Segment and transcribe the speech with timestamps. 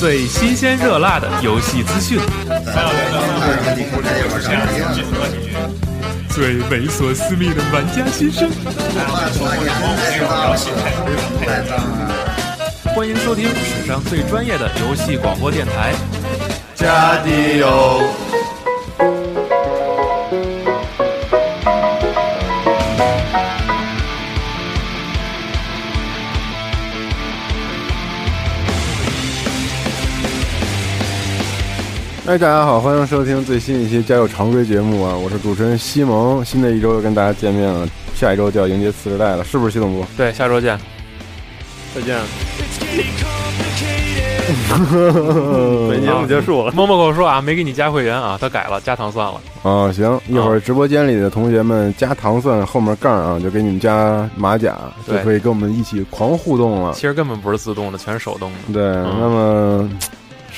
[0.00, 2.18] 最新鲜热辣的游戏资讯，
[6.30, 8.50] 最猥琐私密的玩家心声。
[12.94, 15.92] 欢迎收听史上最专业的游戏广播电台，
[16.74, 18.29] 加迪欧。
[32.30, 35.16] 哎，大家好，欢迎收听最新一期《家有常规》节目啊！
[35.16, 40.06] 我是主持人西蒙，新的一周又跟大家见面了，下一周就要迎接次时代了，是不是，系统部？
[40.16, 40.78] 对，下周见，
[41.92, 42.16] 再见。
[45.88, 46.70] 本节目结束了。
[46.70, 49.40] 默默跟我说啊，没给你加会员啊，他改了，加糖蒜了。
[49.68, 56.92] 啊，行，一会儿直播间里的同学们加糖蒜后面杠啊，就给你们加马甲，就可以跟我们一起狂互动了。
[56.92, 58.72] 其实根本不是自动的，全是手动的。
[58.72, 58.84] 对，
[59.18, 59.90] 那么。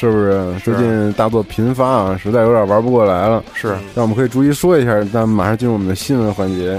[0.03, 2.19] 是不是最近大作频发啊？
[2.21, 3.45] 实在有点玩不过来了。
[3.55, 5.01] 是，那我们可以逐一说一下。
[5.13, 6.77] 那马上进入我们的新闻环节。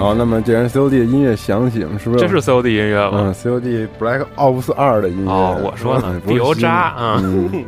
[0.00, 2.20] 好，那么既然 COD 的音乐响起，是不是？
[2.20, 3.18] 这是 COD 音乐吗？
[3.26, 5.30] 嗯，COD Black Ops 二的音乐。
[5.30, 7.64] 哦，我说呢，油渣嗯。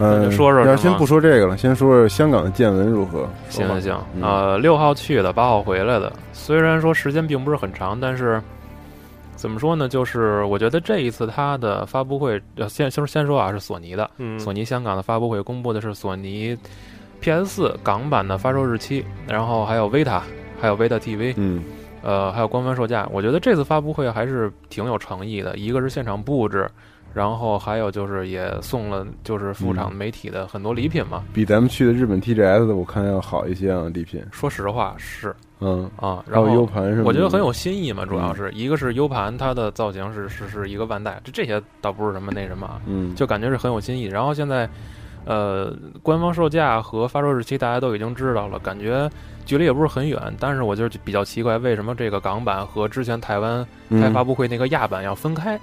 [0.00, 0.64] 嗯，说说。
[0.64, 3.28] 要先不说这个了，先说说香港的见闻如何？
[3.48, 6.12] 行行行，呃，六号去的，八号回来的。
[6.32, 8.40] 虽然说时间并不是很长，但是
[9.34, 9.88] 怎么说呢？
[9.88, 16.56] 就是我觉得这一次它的发布会，先先先说啊，是索尼的，索尼香港的发布会公布的是索尼
[17.20, 20.20] PS 四港版的发售日期，然后还有 Vita。
[20.60, 21.62] 还有 Vita TV，嗯，
[22.02, 25.56] 呃，还有官方售价，我觉得这次发布会还是挺有诚意的。
[25.56, 26.68] 一个是现场布置，
[27.14, 34.22] 然后还有就是也送了就是副厂媒体的很多礼品嘛，比咱们去的日本 TGS 的我看要好一些啊，礼品。
[34.30, 44.04] 说实话是，嗯啊，然后 U 盘是，我觉得很有新意嘛，主要是一个是 U 盘，它的造型是是是一个万代，这这些倒不是什么那什么，嗯，就感觉是很有新意。
[44.04, 44.68] 然后现在，
[45.24, 49.10] 呃，官方售价和发售日期大家都已经知道了，感觉。
[49.44, 55.58] 距离也不是很远，但是我就比较奇怪，为什么这个港版和之前台湾开发布会那个亚版要分开？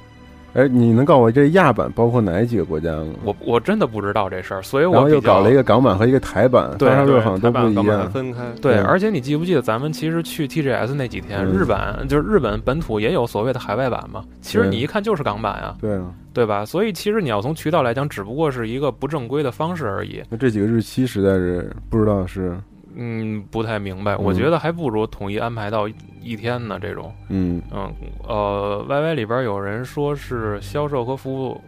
[0.56, 3.08] 哎，你能告诉我这亚版包括哪几个国家吗？
[3.26, 8.42] 我我真的不知道这事儿，所以我又搞了一个港版和一个台版，对，好像都不一样，分开。
[8.62, 14.24] 对，而且你记不记得咱们其实去 TGS 那几天，日版就是日本本土也有所谓的海外版嘛？
[14.40, 16.66] 其实你一看就是港版啊，对啊，对吧？
[16.66, 20.24] 所以其实你要从渠道来讲，只不过是一个不正规的方式而已。
[20.30, 22.58] 那这几个日期实在是不知道是。
[22.95, 24.16] 嗯，不太明白。
[24.16, 25.88] 我觉得还不如统一安排到
[26.22, 26.79] 一天呢。
[26.81, 27.91] 这种，嗯嗯，
[28.28, 31.59] 呃，Y Y 里边有人说是销售和服务，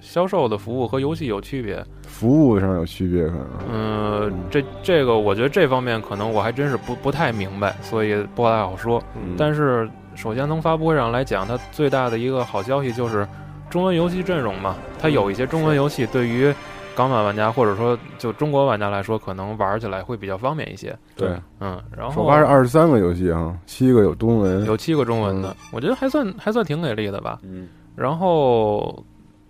[0.00, 3.48] 销售的服务和游戏有区别，服务上有区别可能。
[3.72, 9.02] 嗯，这这个我觉得这方面可能我还真是不不太明白，所以不太好说。
[9.36, 13.26] 但是首先从发布会上来讲，它最大的一个好消息就是
[13.68, 16.54] 中文游戏阵容嘛，它有一些中文游戏对于。
[16.98, 20.96] 港版玩家或者说就中国玩家来说，可能玩起来会比较方便一些。
[21.14, 21.28] 对，
[21.60, 27.38] 嗯，然后首发是二十三个游戏啊，七个有中文，有七个中文的，我觉得还算还算挺给力的吧。
[27.44, 29.00] 嗯，然后，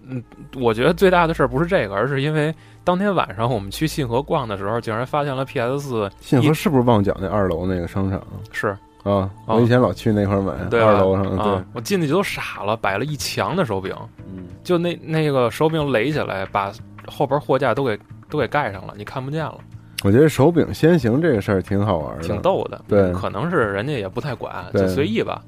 [0.07, 0.23] 嗯，
[0.57, 2.55] 我觉得最大的事儿不是这个，而是因为
[2.85, 6.11] 当天晚上我们去信和逛的时候，竟然发现了 PS 四。
[6.21, 8.23] 信和是不是旺角那二楼那个商场？
[8.53, 10.53] 是啊，我以前老去那块儿买。
[10.69, 13.95] 对，二楼上，对，我进去都傻了，摆了一墙的手柄，
[14.27, 16.71] 嗯，就那那个手柄垒起来，把
[17.09, 17.99] 后边货架都给。
[18.31, 19.57] 都给盖上了，你看不见了。
[20.05, 22.79] 我觉得手柄先行这个事儿挺好玩的，挺逗的。
[22.87, 25.43] 对，可能是人家也不太管，就随意吧。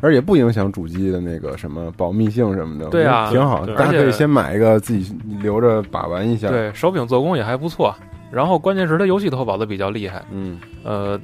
[0.00, 2.90] 而且不影响主机的那个什么保密性什么的。
[2.90, 3.64] 对啊，挺好。
[3.64, 6.48] 大家可以先买一个，自己留着把玩一下。
[6.48, 7.94] 对手柄做工也还不错。
[8.32, 10.24] 然后关键是它游戏投保的比较厉害。
[10.32, 10.58] 嗯。
[10.82, 11.16] 呃，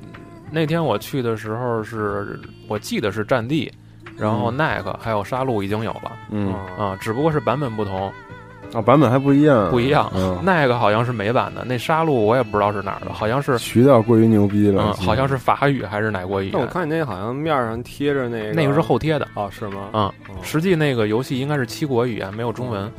[0.53, 2.39] 那天我去的时候是
[2.69, 3.69] 我记得是战地，
[4.17, 6.13] 然后奈克还有杀戮已经有了。
[6.31, 8.13] 嗯啊，只不过是版本不同。
[8.73, 10.11] 啊，版本还不一样，不一样。
[10.43, 16.61] 那个好像是美版的，那杀戮我也不知道是哪儿的，好像是渠道过于牛逼了，好像是法语还是哪国语言？
[16.61, 19.91] 我看你那好像面上贴着那个，那个是后贴的哦，是吗？
[19.93, 20.13] 嗯，
[20.43, 22.91] 实际那个游戏应该是七国语言，没有中文。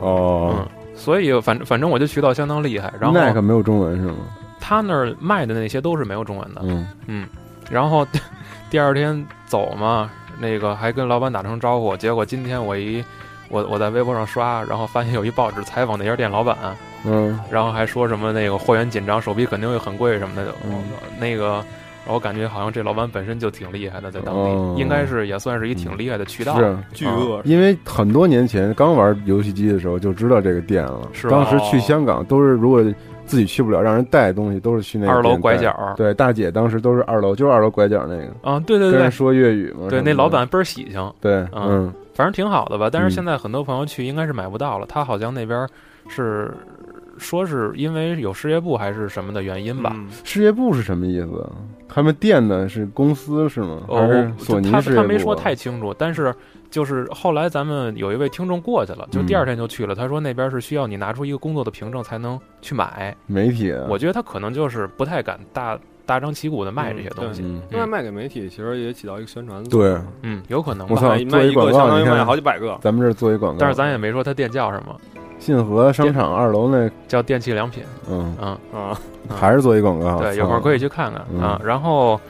[0.00, 2.92] 哦，嗯，所以反正反正我就渠道相当厉害。
[3.00, 4.16] 然后那个没有中文是吗？
[4.60, 6.60] 他那儿卖的那些都是没有中文的。
[6.64, 7.26] 嗯嗯，
[7.70, 8.06] 然后
[8.68, 13.02] 第二天走嘛，那个还跟老板打声招呼，结果今天我一。
[13.48, 16.56] 我我在微博上刷，然后发现有一报纸采访那家店老板，
[17.04, 20.52] 嗯，然后还说什么那个货源紧张，手臂肯定会很贵什么的。
[21.18, 21.64] 那个
[22.04, 26.58] 然后感觉好像这老板本身就挺厉害的，在当地、哦应该是也算是一挺厉害的渠道。
[26.58, 32.82] 是巨鳄因为很多年前刚玩游戏机的时候就知道这个店了，是当时去香港都是如果
[33.24, 39.88] 自己去不了，让人带东西都是去那个二楼拐角对，大姐当时都是二楼，就是二楼拐角那个，啊，对对对跟人说粤语嘛。
[39.88, 42.88] 对，那老板倍儿喜庆，对，嗯嗯，反正挺好的吧。
[42.90, 45.68] 但是嗯现在很多朋友去应该是买不到了，他好像那边
[46.08, 46.52] 是
[47.18, 49.92] 说是因为有事业部还是什么的原因吧。
[49.94, 51.50] 嗯事业部是什么意思？
[51.88, 53.82] 他们店呢是公司是吗？
[53.88, 54.80] 哦还是索尼他？
[54.80, 56.34] 他没说太清楚，但是
[56.70, 59.94] 就是后来咱们有一位听众过去了，就嗯第二天就去了。
[59.94, 63.16] 他说那边是需要你拿出一个工作的凭证才能去买。
[63.26, 67.42] 媒体啊，我觉得他可能就是不太敢大大张旗鼓的卖这些东西。
[67.42, 70.04] 嗯，另外卖给媒体，其实也起到一个宣传的作对用。
[70.22, 71.00] 嗯，有可能我吧。
[71.00, 72.78] 操卖卖一个相当于卖好几百个。
[72.80, 74.94] 咱们这儿做一广告，但是咱也没说他店叫什么，
[75.38, 77.82] 信和商场二楼那，叫电器良品。
[78.08, 78.98] 嗯，嗯，啊，
[79.28, 80.20] 还是做一广告。
[80.20, 81.60] 对，有空可以去看看嗯啊。
[81.64, 82.20] 然后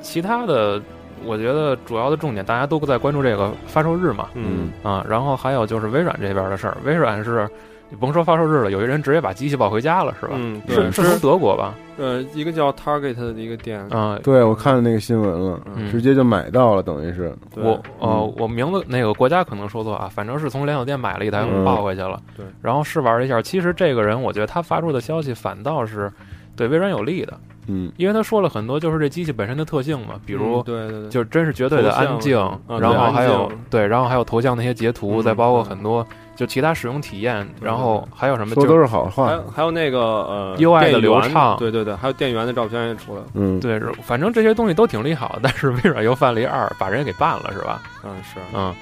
[0.00, 0.80] 其他的，
[1.24, 4.28] 我觉得主要的重点大家都在关注这个发售日嘛。
[4.34, 7.48] 嗯啊，然后还有就是微软这边的事儿，微软是
[7.90, 10.32] 你甭说发售日了，有一人直接把机器抱回家了，是吧？
[10.36, 11.74] 嗯，是对，是从德国吧？
[11.96, 22.20] 呃，一个叫 Target 的一个店，嗯，对，我看了那个新闻了，嗯直接就买到了，等于是，我呃嗯我名字那个国家可能说错啊，反正是从连锁店买了一台嗯抱回去了。
[22.36, 26.12] 对，然后试玩了一下，其实这个人我觉得他发出的消息反倒是
[26.54, 27.36] 对微软有利的，
[27.66, 32.36] 嗯因为他说了很多就是这机器本身的特性嘛，比如嗯对对对，就真是绝对的安静，
[32.68, 36.06] 然后还有对，然后还有头像那些截图，嗯再包括嗯很多
[36.38, 39.26] 就其他使用体验，然后还有什么说就都是好话。
[39.26, 41.56] 还有，还有那个呃 UI 的流畅。
[41.58, 47.82] 对对对，还有电源的照片也出来了，嗯，对，反正这些东西都挺利好的，但是微软又犯了一二，把人给办了，是吧？
[48.04, 48.72] 嗯是，嗯，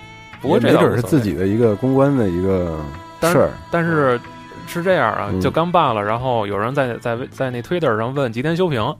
[0.43, 2.79] 不过也没准是自己的一个公关的一个
[3.19, 4.20] 但事儿，但是
[4.67, 5.41] 是这样啊，嗯。
[5.41, 8.94] 就刚办了，然后有人在在在那 Twitter 上问吉田修平，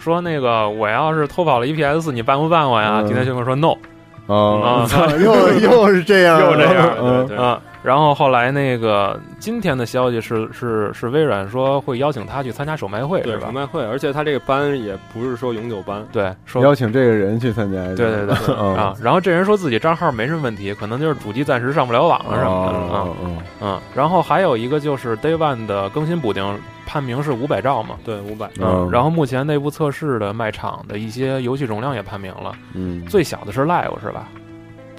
[0.00, 2.98] 说那个我要是偷跑了 EPS，你办不办我呀？
[3.02, 3.06] 嗯。
[3.06, 3.76] 吉田修平说 no
[4.26, 4.88] 啊。
[5.22, 7.36] 又又是这样， 又这样嗯对。
[7.36, 7.62] 啊。
[7.82, 13.40] 然后后来那个今天的消息是是是微软说会邀请他去参加首卖会，对吧？
[13.40, 13.52] 对首？
[13.52, 23.00] 卖会，而且他这个班也不是说永久班，对，说邀请这个人去参加，对对对啊 啊，然后这人说自己账号没什么问题，可能就是主机暂时上不了网了什么的啊。
[23.02, 23.42] 哦哦。
[23.60, 34.28] 嗯，然后还有一个就是 Day One 的更新补丁判明是五百兆嘛，对五百，嗯然后目前内部测试的卖场的一些游戏容量也判明了，嗯，最小的是 Live 是吧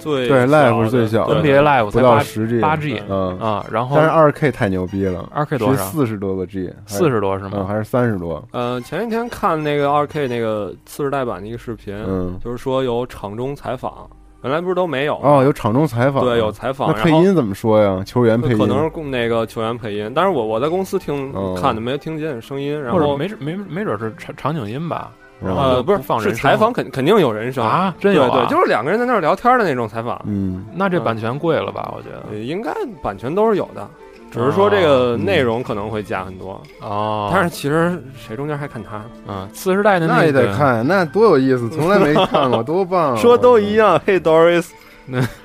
[0.04, 5.82] 最对 Live 是最小的？NBA Live 不到才八十 G，八 G 嗯，啊，然后但是二 K 太牛逼了，二 K 多少？
[5.84, 7.64] 四十多个 G，四十多是嗯，吗？
[7.66, 14.08] 还是三十多，呃，前一天看那个二 K 那个次世代版的一个视频，嗯，就是说有场中采访，
[14.42, 18.02] 本来不是都没有哦，有场中采访，对，有采访，那配音怎么说呀？
[18.04, 25.10] 球员配音可能是供那个球员配音，但是我我在公司听、哦看的没听见声音，然后没准没没准是场场景音吧？
[25.44, 27.64] 然后哦呃不是是采访肯肯定有人声。
[27.64, 28.30] 啊，真有啊。
[28.30, 31.92] 对对，就是两个人在那儿聊天的那种采访，嗯，那这版权贵了吧？
[31.96, 32.22] 我觉得。
[32.30, 33.88] 呃应该版权都是有的，
[34.30, 43.16] 只是说这个内容可能会加很多，哦，但是其实谁中间还看他，嗯，次时代的那也得看，那多有意思，从来没看过， 多棒啊！
[43.16, 44.66] 说都一样，嘿，Doris，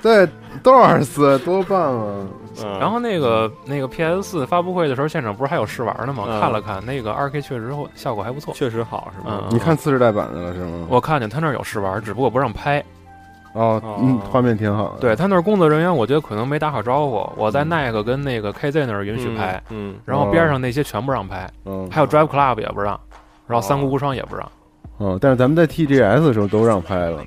[0.02, 0.26] 对
[0.62, 2.26] ，Doris，多棒啊！
[2.62, 6.24] 嗯然后那个那个 PS 四发布会的时候，现场不是还有试玩的吗？
[6.28, 8.52] 嗯看了看，那个二 K 确实效果还不错。
[8.54, 9.42] 确实好是吧？
[9.44, 10.86] 嗯你看次世代版的了是吗？
[10.90, 12.82] 我看见他那儿有试玩，只不过不让拍。
[13.52, 15.00] 哦，嗯，画面挺好的。
[15.00, 17.28] 对他那儿工作人员，我觉得可能没打好招呼。
[17.36, 22.98] 我在奈克跟那个 KZ 那儿允许拍，嗯，然后边上那些全不让拍，嗯，还有 Drive Club 也不让，
[23.48, 24.48] 然后三国无双也不让。
[24.98, 27.24] 哦，但是咱们在 TGS 的时候都让拍了，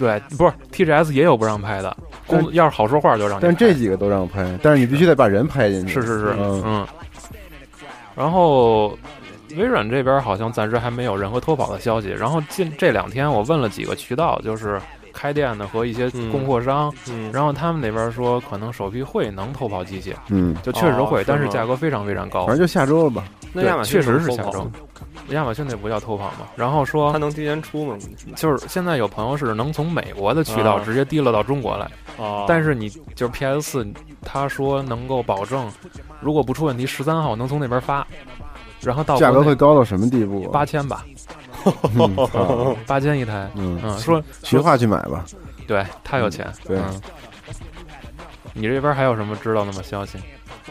[0.00, 1.94] 对，不是 TGS 也有不让拍的，
[2.26, 3.48] 公要是好说话就让你拍。
[3.48, 5.92] 但这几个都让拍，但是你必须得把人拍进去。
[5.92, 6.86] 是是是，嗯嗯。
[8.16, 8.98] 然后
[9.56, 12.08] 微软这边好像暂时还没有任何脱跑的消息。
[12.08, 14.80] 然后近这两天我问了几个渠道，就是
[15.12, 22.56] 开店的和一些供货商，嗯，然后他们那边说可能首批会能偷跑机器，嗯，就确实会，哦是但是价格非常非常高反。
[22.56, 23.24] 正就下周了吧。
[23.52, 24.70] 那亚马逊确实是能偷跑下周，
[25.30, 26.46] 亚马逊那不叫偷跑吗。
[26.56, 27.96] 然后说他能提前出吗？
[28.36, 31.84] 就是现在有朋友是能从美国的渠道啊直接提了到中国来，
[32.24, 33.86] 啊但是你就是 PS 四，
[34.22, 35.70] 他说能够保证，
[36.20, 38.06] 如果不出问题，十三号能从那边发，
[38.80, 40.50] 然后到价格会高到什么地步啊？
[40.52, 41.04] 八千吧，
[42.86, 43.50] 八千一台。
[43.56, 45.24] 嗯嗯，说学化去买吧。
[45.66, 46.46] 对他有钱。
[46.66, 47.00] 对嗯，
[48.54, 49.82] 你这边还有什么知道的吗？
[49.82, 50.18] 消息？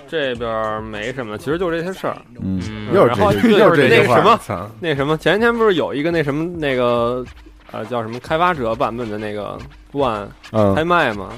[0.09, 2.17] 这边没什么，其实就这些事儿。
[2.41, 4.15] 嗯，嗯又是然后这句，又是这句话。
[4.15, 7.23] 那什么那什么，前几天不是有一个那什么那个
[7.71, 9.57] 呃叫什么开发者版本的那个
[9.93, 11.29] One 嗯，拍卖吗？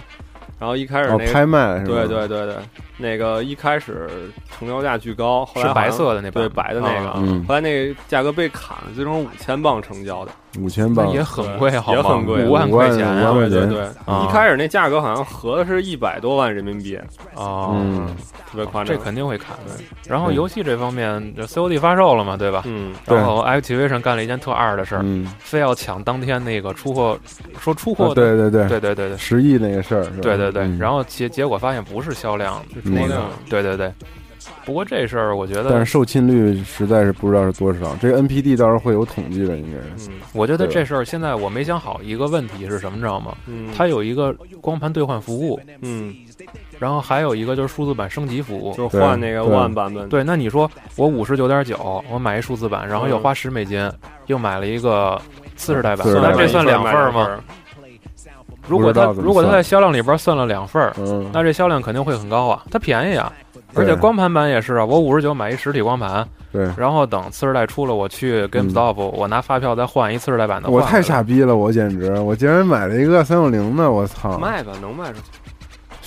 [0.60, 1.92] 然后一开始哦，那个、拍卖是吧？
[1.92, 2.56] 对对对对，
[2.98, 4.10] 那个一开始
[4.50, 7.44] 成交价巨高，后来是白色的那对白的那个，嗯。
[7.48, 11.12] 后来那个价格被砍了，最终五千磅成交的，五千磅。
[11.12, 11.98] 也很贵，好吗？
[11.98, 13.32] 也很贵五万块钱啊。
[13.32, 14.26] 万对对对，啊。
[14.28, 16.98] 一开始那价格好像合的是一百多万人民币，
[17.36, 18.16] 哦，嗯。
[18.50, 18.96] 特别夸张。
[18.96, 19.74] 这肯定会砍的。
[20.08, 22.64] 然后游戏这方面，就 COD 发售了嘛，对吧？
[22.66, 27.18] 嗯，对然后 Activision 干了一件特二的事儿，嗯，非要抢当天那个出货，
[27.60, 28.68] 说出货啊，对对对。
[28.68, 29.18] 对对对对。
[29.18, 30.18] 十亿那个事儿，是吧？
[30.22, 30.78] 对对对嗯。
[30.78, 33.24] 然后结结果发现不是销量，是那个。
[33.50, 33.92] 对对对。
[34.66, 40.10] 不过这事儿我觉得但是，受侵率实在是不知道是多少，这个 NPD 到时候会有统计的，应该是。
[40.10, 40.14] 嗯。
[40.34, 43.36] 我觉得这事儿现在我没想好一个问题是什么，你知道吗？
[43.46, 46.16] 嗯，它有一个光盘兑换服务，嗯，
[46.80, 48.74] 然后还有一个就是数字版升级服务。
[48.76, 53.92] 就是换那个 One 版本，对，那你说我五十九点九，我买一数字版，然后又嗯花十美金，
[54.26, 55.20] 又买了一个
[55.56, 56.32] 次世代版，40代版。
[56.34, 57.40] 那这算两份吗？
[58.68, 63.32] 如果它不知道怎么算如果它在销量里边算了两份儿，嗯，那这销量肯定会很高啊，它便宜啊。
[63.74, 70.70] 而且光盘版也是啊，我五十九买一实体光盘，对，然后等次世代出了，我去 GameStop，、我拿发票再换一次世代版的。
[70.70, 74.38] 我太傻逼了，我简直，我竟然买了一个三六零的，我操！
[74.38, 75.40] 卖吧，能卖出去，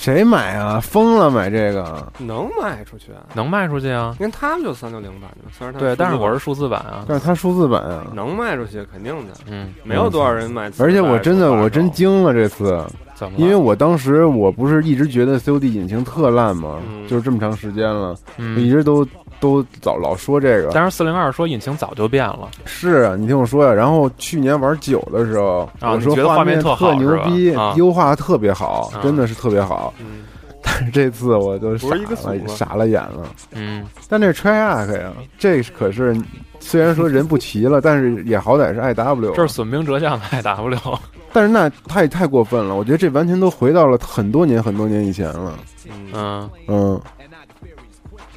[0.05, 0.79] 谁买啊？
[0.79, 2.07] 疯了，买这个！
[2.19, 3.07] 能卖出去。
[3.33, 4.15] 能卖出去啊？
[4.19, 7.03] 因为他们就三六零版的，虽然它对，但是我是数字版啊。
[7.07, 10.69] 但是它数字版啊，能卖出去，肯定的，嗯，没有多少人买。
[10.77, 12.85] 而且我真的我真，惊了这次，
[13.15, 13.39] 怎么？
[13.39, 16.77] 因为我当时我不是一直觉得 COD 引擎特烂吗？
[16.87, 19.03] 嗯就是这么长时间了，我一嗯，直都
[19.39, 20.69] 都早老说这个。
[20.73, 23.73] 但是四零二说引擎早就变了，是啊，你听我说呀。
[23.73, 29.93] 然后去年玩九的时候，我说画面面特牛逼啊，优化特别好，啊真的是特别好。
[29.99, 30.23] 嗯，
[30.61, 33.27] 但是这次我就傻了，傻了眼了。
[33.51, 36.15] 嗯，但这是 Triac 呀，这可是
[36.59, 40.97] 虽然说人不齐了， 但是也好歹是 IW，这是损兵折将的 IW。
[41.33, 45.53] 但是那太太过分了，我觉得这完全都回到了很多年很多年以前了。
[45.85, 47.01] 嗯，嗯，嗯，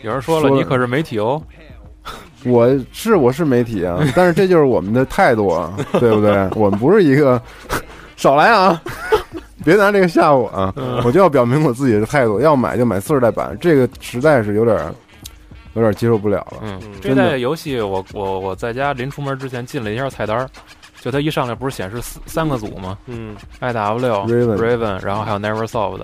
[0.03, 1.41] 有人说了，说了你可是媒体哦。
[2.47, 6.49] 我是我是媒体啊，但是这就是我们的态度啊，对不对？
[6.55, 7.41] 我们不是一个
[8.17, 8.81] 少来啊，
[9.65, 10.73] 别拿这个吓我啊！
[10.77, 14.95] 嗯我就要表明我自己的态度，要买就买四十代版，这个实在是有点儿
[15.75, 16.59] 有点儿接受不了了。
[16.63, 20.49] 嗯嗯，这代游戏我我我在家临出门之前进了一下菜单儿，
[21.01, 26.01] 就它一上来不是显示四三个组吗嗯，？IW、Raven Raven，然后还有 NeverSoft。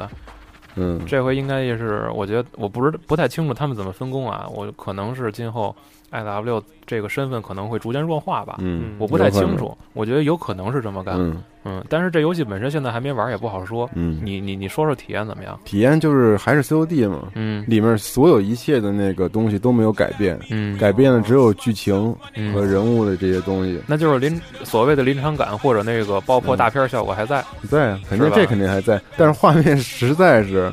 [0.77, 4.47] 嗯，这回应该也是，我觉得我不是不太清楚他们怎么分工啊。
[4.53, 5.75] 我可能是今后
[6.15, 9.77] IW 这个身份可能会逐渐弱化吧，嗯，我不太清楚。
[9.93, 13.89] 我觉得有可能是这么干，嗯嗯，但是这游戏本身现在还没玩，也不好说。
[13.95, 15.59] 嗯，你你你说说体验怎么样？
[15.65, 23.81] 体验就是还是 COD 嘛，嗯里面所有一切的那个东西都没有改变，嗯改变的只有剧情和嗯，人物的这些东西。
[23.87, 27.45] 那就是临所谓的临场感或者那个爆破大片效果还在。
[27.69, 30.71] 在啊，肯定这肯定还在，但是画面实在是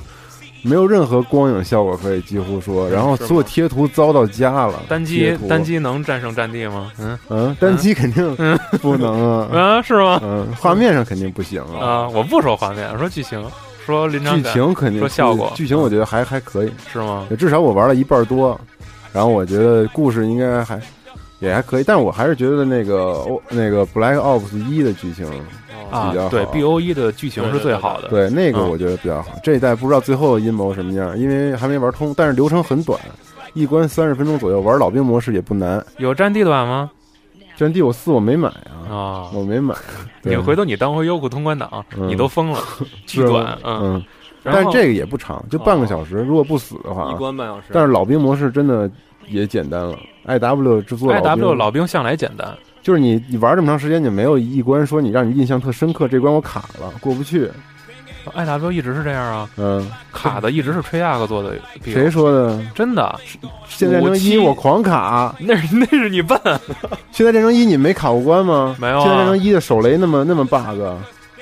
[0.64, 4.82] 没有任何光影效果可以几乎说，然后所有贴图糟到家了。
[4.88, 6.92] 单机单机能战胜战地吗？
[7.00, 8.36] 嗯嗯，单机肯定
[8.82, 10.20] 不能啊， 啊，是吗？
[10.24, 13.44] 嗯，画面上肯定不行啊，啊，我不说画面，我说剧情，
[13.86, 17.28] 说临场剧情肯定说效果剧情我觉得还还可以，是吗？
[17.38, 18.60] 至少我玩了一半多，
[19.12, 20.80] 然后我觉得故事应该还
[21.42, 25.36] 也还可以，但是我还是觉得那个哦那个 Black Ops 一的剧情比
[25.90, 28.08] 较好，啊对，B O 一的剧情是最好的。
[28.08, 29.32] 对，那个嗯我觉得比较好。
[29.44, 32.98] 这一代不知道最后阴谋什么样，因为还没玩通，但是流程很短，
[33.54, 34.62] 一关三十分钟左右。
[34.62, 35.84] 玩老兵模式也不难。
[35.98, 36.90] 有战地短吗？
[37.58, 38.48] 战地我四我没买
[38.88, 39.76] 啊，啊，我没买。
[40.22, 42.60] 你回头你当回优酷通关档，嗯你都疯了，
[43.06, 43.96] 巨是短，嗯。
[43.96, 44.04] 嗯，
[44.44, 46.16] 但是这个也不长，就半个小时。
[46.16, 47.64] 如果不死的话一，关半小时。
[47.72, 48.90] 但是老兵模式真的
[49.28, 49.98] 也简单了。
[50.26, 57.50] I W 制作 I W，老兵向来简单，就是你你玩这么长时间，你没有一关说你让你印象特深刻，这关我卡了过不去。
[58.36, 62.64] I W 一直是这样啊，嗯，卡的一直是吹亚克做的谁说的？
[62.76, 63.20] 真的？
[63.68, 66.40] 现在战争一我狂卡， 那是那是你笨，
[67.12, 68.76] 现在战争一你没卡过关吗？
[68.80, 70.80] 没有啊现在战争一的手雷那么那么 bug，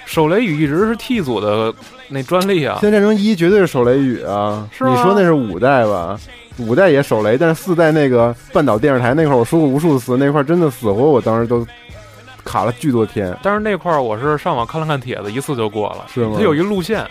[0.05, 1.73] 手雷雨一直是 T 组的
[2.07, 2.77] 那专利啊。
[2.79, 4.65] 现在战争一绝对是手雷雨啊！
[4.71, 6.17] 是你说那是五代吧？
[6.59, 11.65] 五代也手雷，但是四代那个半岛电视台那块儿，我说过无数次，那块儿真的死活，我当时都
[12.43, 16.05] 卡了巨多天，但是那块儿我是上网看了看帖子，一次就过了。
[16.13, 17.05] 是吗它有一路线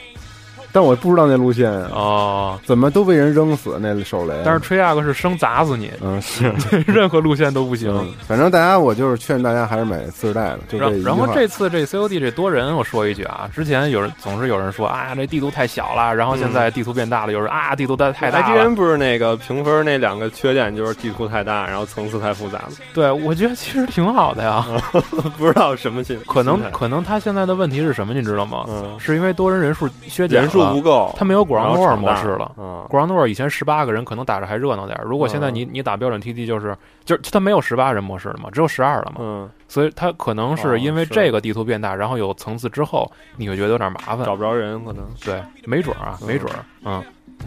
[0.73, 4.35] 但我不知道那路线啊，哦，怎么都被人扔死那手雷。
[4.45, 6.53] 但是吹亚克是生砸死你，嗯是，
[6.87, 7.91] 任何路线都不行。
[7.97, 18.71] 嗯，反正大家我就是劝大家还是买四十代的，就这一句然然后话这次这 COD 这多人，我说一句啊，之前有人总是有人说啊，这地图太小了，然后现在地图变大了，有人啊，地图太太大 IGN 了。
[18.77, 24.65] 不是那个评分那两个缺点就是地图太大，然后层次太复杂了，对，我觉得其实挺好的呀。
[25.37, 28.65] 不知道什么心可能可能他现在的问题是什么，你知道吗？
[28.69, 32.45] 嗯是因为多人人数削减了人不够，它没有后 war 模式了。
[32.57, 44.25] 啊，ground war 以前十八个人可能打着还热闹点儿，如果现在你你打标准 TD 就是就是它没有十八人模式了嘛，只有十二了嘛，嗯，所以它可能哦是因为这个地图变大，然后有层次之后，你会觉得有点麻烦。
[44.25, 45.05] 找不着人可能。
[45.25, 46.27] 对，没准啊，嗯。
[46.27, 47.03] 没准儿，嗯，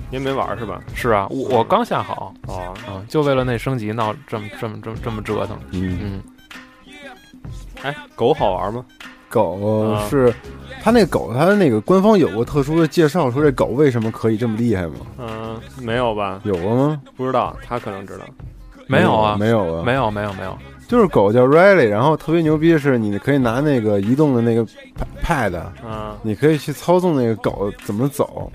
[0.09, 0.81] 您没玩是吧？
[0.95, 6.23] 是啊，我我刚下好，哦，嗯，就为了那升级闹这么这么这么这么折腾，嗯，嗯，
[7.83, 8.85] 哎，狗好玩吗？
[9.31, 10.31] 狗啊是
[10.83, 14.95] 它那个狗，他那个官方有过特殊的介绍，说这狗为什么可以这么厉害吗？
[15.17, 16.41] 嗯，没有吧？
[16.43, 17.01] 有过吗？
[17.15, 18.25] 不知道，他可能知道。
[18.87, 20.57] 没有啊，没有啊，没有没有没有，
[20.87, 24.65] 就是狗叫 Riley，然后特别牛逼的是，你可以拿那个移动的那个
[25.23, 28.51] pad，啊，你可以去操纵那个狗怎么走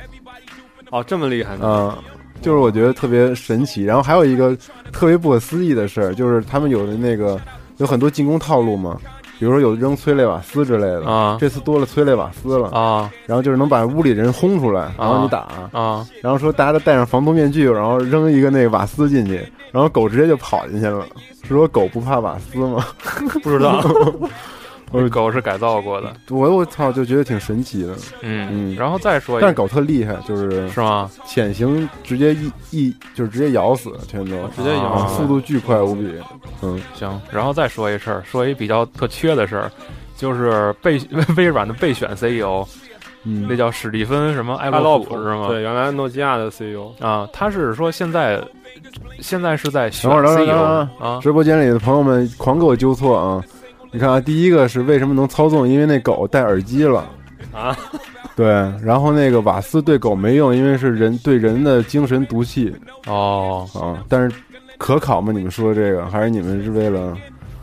[0.90, 1.66] 哦，这么厉害呢？
[1.66, 1.98] 啊、
[2.42, 3.84] 就是我觉得特别神奇。
[3.84, 4.54] 然后还有一个
[4.92, 7.40] 特别不可思议的事儿，就是他们有的那个
[7.78, 9.00] 有很多进攻套路嘛，
[9.38, 19.36] 比如说有扔催泪瓦斯之类的，啊这次多了催泪瓦斯了，啊然后就是能把屋里人轰出来，然后你打，啊，然后说大家都戴上防毒面具，然后扔一个那个瓦斯进去，
[19.72, 21.06] 然后狗直接就跑进去了。
[21.42, 22.84] 是说狗不怕瓦斯吗？
[23.42, 23.80] 不知道。
[24.92, 27.92] 我狗是改造过的，我我操，就觉得挺神奇的。
[28.22, 31.10] 嗯嗯然后再说一个，但是狗特厉害，就是是吗？
[31.26, 36.08] 潜行直接一一就是直接咬死，天都直接咬啊速度巨快无比。
[36.62, 39.70] 嗯，行，然后再说一事儿，说一比较特缺的事儿，
[40.16, 41.00] 就是备
[41.36, 42.64] 微软的备选 CEO，
[43.24, 45.48] 嗯那叫史蒂芬什么艾洛普是吗？
[45.48, 46.92] 对，原来诺基亚的 CEO。
[47.00, 48.40] 啊，他是说现在
[49.20, 53.42] 现在是在选等会儿等会儿 CEO 等会儿啊直播间里的朋友们狂给我纠错啊！
[53.96, 57.08] 你看啊，第一个是为什么能操纵，因为那狗戴耳机了。
[57.50, 57.74] 啊，
[58.36, 58.46] 对，
[58.84, 62.76] 然后那个瓦斯对狗没用，因为是人对人的精神毒气。
[63.06, 64.04] 哦，啊。
[64.06, 64.36] 但是
[64.76, 65.32] 可考吗？
[65.32, 67.16] 你们说这个，还是你们是为了啊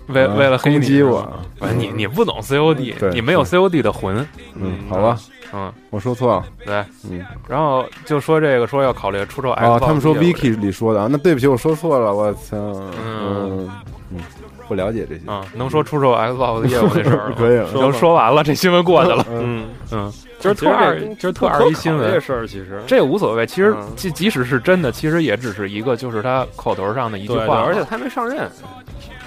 [0.07, 1.31] 为为了黑攻击我？
[1.77, 4.25] 你你你不懂 COD，对你没有 COD 的魂，
[4.55, 5.19] 嗯，好吧，
[5.53, 6.43] 嗯，我说错了。
[6.65, 12.89] 对，嗯，然后就说这个说要考虑出售 Xbox 哦，他们说 Vicky 里说的啊，那对不起，我说错了，我操，嗯。
[13.05, 13.69] 嗯
[14.15, 14.19] 嗯，
[14.67, 17.29] 不了解这些，啊，能说出售 Xbox 业务那事儿了。
[17.31, 17.71] 吗可以了。
[17.73, 23.45] 都说完了，这新闻过去了，嗯，嗯，嗯，就是其实特二，这就是特二一新闻这，事儿，其实这无所谓。
[23.45, 23.87] 其实嗯。
[23.95, 28.49] 即即使是真的，其实也只是一个，就是他口头上的一句，话，而且他还没上任。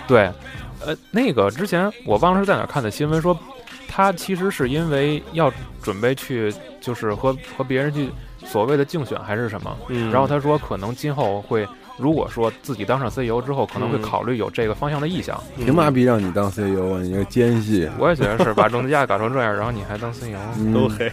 [0.07, 0.31] 对，
[0.85, 3.39] 呃，那个之前我忘了是在哪看的新闻，说
[3.89, 8.09] 他其实是因为要准备去，就是和和别人去
[8.45, 10.11] 所谓的竞选还是什么，嗯。
[10.11, 11.67] 然后他说可能今后会，
[11.99, 15.43] 如果说自己当上 CEO 之后，可能会嗯考虑有这个方向的意向。
[15.57, 17.01] 凭嘛逼让你当 CEO 啊？
[17.03, 17.89] 你个奸细！
[17.99, 21.11] 我也觉得是把中家搞成这样，然后你还当 CEO，嗯都黑。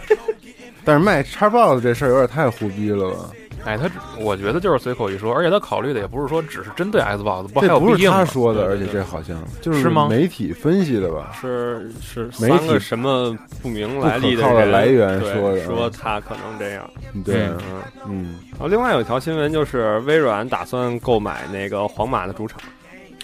[0.84, 3.30] 但是卖叉 box 这事儿有点太胡逼了吧？
[3.64, 8.06] 哎，他只我觉得就是随口一说，而且他考虑的也不是说只是针对 Xbox，不还有这不是？
[8.08, 11.32] 他说的，而且这好像就是媒体分析的吧？
[11.40, 16.88] 是是媒体三个什么不明来历的来源说的说他可能这样。
[17.24, 17.58] 对，嗯，
[18.06, 22.60] 嗯，然后另外有一条新闻就是微软打算购买那个皇马的主场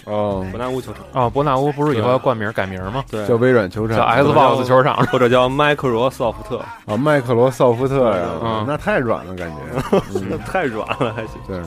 [0.05, 3.03] 哦，伯纳乌球场，哦，伯纳乌不是以后要冠名改名吗？
[3.09, 3.25] 对。
[3.27, 4.95] 叫微软球场，叫 Xbox 球场。
[5.07, 8.65] 或者叫麦克罗索夫特，啊，麦克罗索夫特呀，嗯。
[8.67, 9.57] 那太软了，感觉。
[10.15, 10.39] 嗯。
[10.45, 11.35] 太软了还行。
[11.47, 11.61] 对，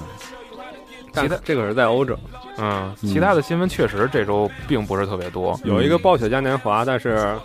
[1.12, 2.16] 其他这可是在欧洲，
[2.58, 5.58] 嗯，其他的新闻确实这周并不是特别多。
[5.62, 7.36] 有一个暴雪嘉年华，但是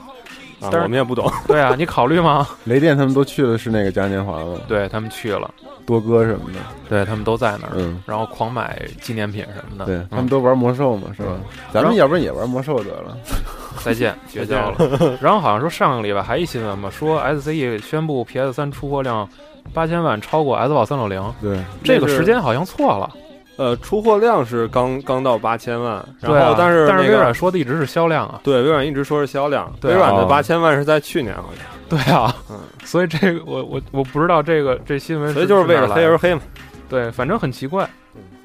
[0.62, 1.32] 我们也不懂。
[1.48, 2.48] 对啊，你考虑吗？
[2.65, 5.50] 雷电他们都去的是那个嘉年华了，对他们去了，
[5.86, 9.86] 多哥什么的，对他们都在那儿，嗯，然后狂买纪念品什么的。
[9.86, 11.34] 对他们嗯、都玩魔兽嘛，是吧？
[11.72, 13.17] 咱们要不然也玩魔兽得了。
[13.84, 15.17] 再见， 绝交了。
[15.22, 19.28] 然后好像说上个礼拜还一新闻嘛，说 SCE 宣布 PS 三出货量
[19.74, 21.34] 八千万，超过 Xbox 三六零。
[21.41, 23.10] 对，这个时间好像错了，
[23.60, 36.41] 呃，出货量是刚刚到八千万，然后但是但是微软说的一直是销量啊，对微软一直说是销量，对啊微软的哦八千万是在去年好像， 对啊，嗯，所以这个我我我不知道这个这新闻，所以就是为了黑而黑嘛。
[36.88, 37.88] 对，反正很奇怪，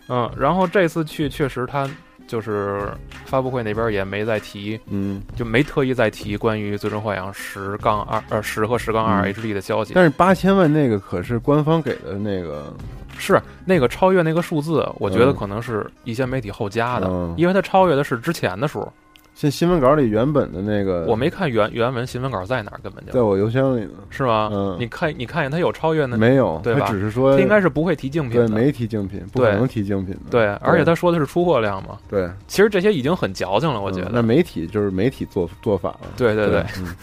[0.09, 1.89] 嗯，然后这次去确实他
[2.27, 2.91] 就是
[3.25, 9.93] 发布会那边也没再提，嗯，就没特意再提关于《最终幻想十杠二》呃十和十杠二嗯 HD 的消息。
[9.95, 12.75] 但是八千万那个可是官方给的那个，
[13.19, 18.87] 是那个超越那个数字，我觉得嗯可能是一些媒体后加的，嗯因为它超越的是之前的数。
[19.35, 24.49] 像新闻稿里原本的那个，我没看原原文新闻稿在哪儿，根本就在我邮箱里呢，是吗？
[24.53, 28.47] 嗯你看你看见它有超越呢，没有，对吧他只是说它应该是不会提竞品的。
[28.47, 34.11] 对没提竞品，不可能提竞品的，对，而且他说的是出货量嘛，对，其实这些已经很矫情了，我觉得。
[34.11, 36.95] 嗯那媒体就是媒体做做法了，对对对，嗯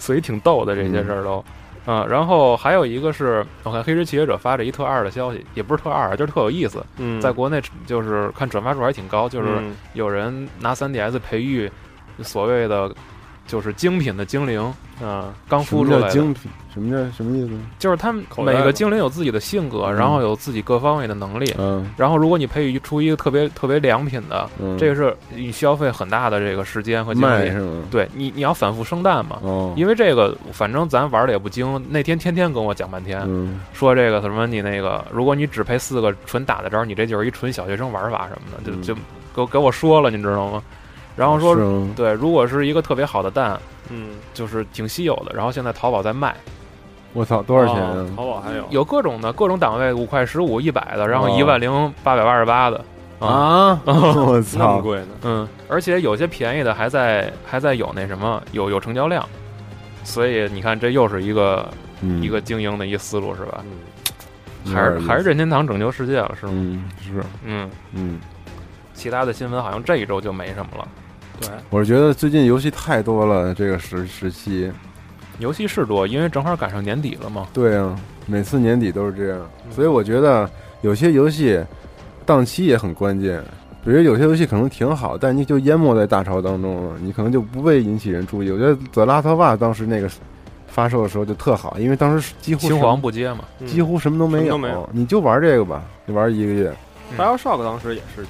[0.00, 1.38] 所以挺逗的这些事儿都。
[1.38, 1.44] 嗯，
[2.08, 6.84] 然后还有一个是我看黑石企业者发了一特二的消息，也不是特二，就是特有意思。
[6.98, 11.70] 嗯，在国内就是看转发数还挺高，就是嗯有人拿 3DS 培育
[12.22, 12.94] 所谓的
[13.48, 14.62] 就是精品的精灵
[15.02, 16.48] 啊，刚孵出来精品？
[16.72, 17.58] 什么叫什么意思？
[17.78, 21.52] 就是他们每个精灵有自己的性格，嗯然后有自己各方面的能力。
[21.58, 27.50] 嗯然后，如果你培育出一个特别特别良品的，嗯，这个是你需要费很大的这个时间和精力。
[27.50, 27.82] 是吗？
[27.90, 29.38] 对你，你要反复生蛋嘛。
[29.42, 31.82] 哦，因为这个，反正咱玩的也不精。
[31.88, 38.94] 那天天天跟我讲半天，嗯说这个什么你那个，如果你只配四个纯打的招，你这就是一纯小学生玩法什么的，就嗯就
[39.34, 40.62] 给给我说了，你知道吗？
[41.18, 41.56] 然后说
[41.96, 43.58] 对，如果是一个特别好的蛋，
[43.90, 46.32] 嗯，就是挺稀有的，然后现在淘宝在卖，
[47.12, 48.16] 我操，多少钱？
[48.16, 51.70] 淘宝还有有各种的各种档位，五块、十五、一百的，然后哦一万零
[52.04, 52.84] 八百八十八的
[53.18, 53.80] 啊，啊！
[53.84, 54.80] 我那么操！
[54.80, 55.08] 贵呢？
[55.24, 59.28] 嗯，而且有些便宜的还在还在有那什么有有成交量，
[60.04, 61.68] 所以你看这又是一个
[62.00, 63.64] 嗯一个经营的一思路是吧？
[64.64, 66.52] 嗯，还是还是任天堂拯救世界了是吗？
[66.54, 68.20] 嗯是嗯，嗯，
[68.94, 70.86] 其他的新闻好像这一周就没什么了。
[71.40, 74.70] 对，我是觉得最近游戏太多了，这个时时期。
[75.38, 77.46] 游戏是多，因为正好赶上年底了嘛。
[77.52, 81.64] 对啊，每次年底都是这样，所以我觉得有些游戏
[82.26, 83.42] 档期也很关键。
[83.84, 88.50] 比如有些游戏可能挺好，但你就淹没在大潮当中了，你可能就不被引起人注意。
[88.50, 90.10] 我觉得《The Last of Us》当时那个
[90.66, 93.44] 发售的时候就特好，因为当时几乎青黄不接嘛。
[93.60, 96.74] 嗯几乎什么都没有，什么都没有你就玩这个吧，你玩一个月。
[97.16, 98.26] BioShock 当时也是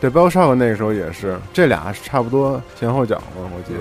[0.00, 3.80] 对，包括上那个时候也是，这俩是差不多前后脚嘛，我记得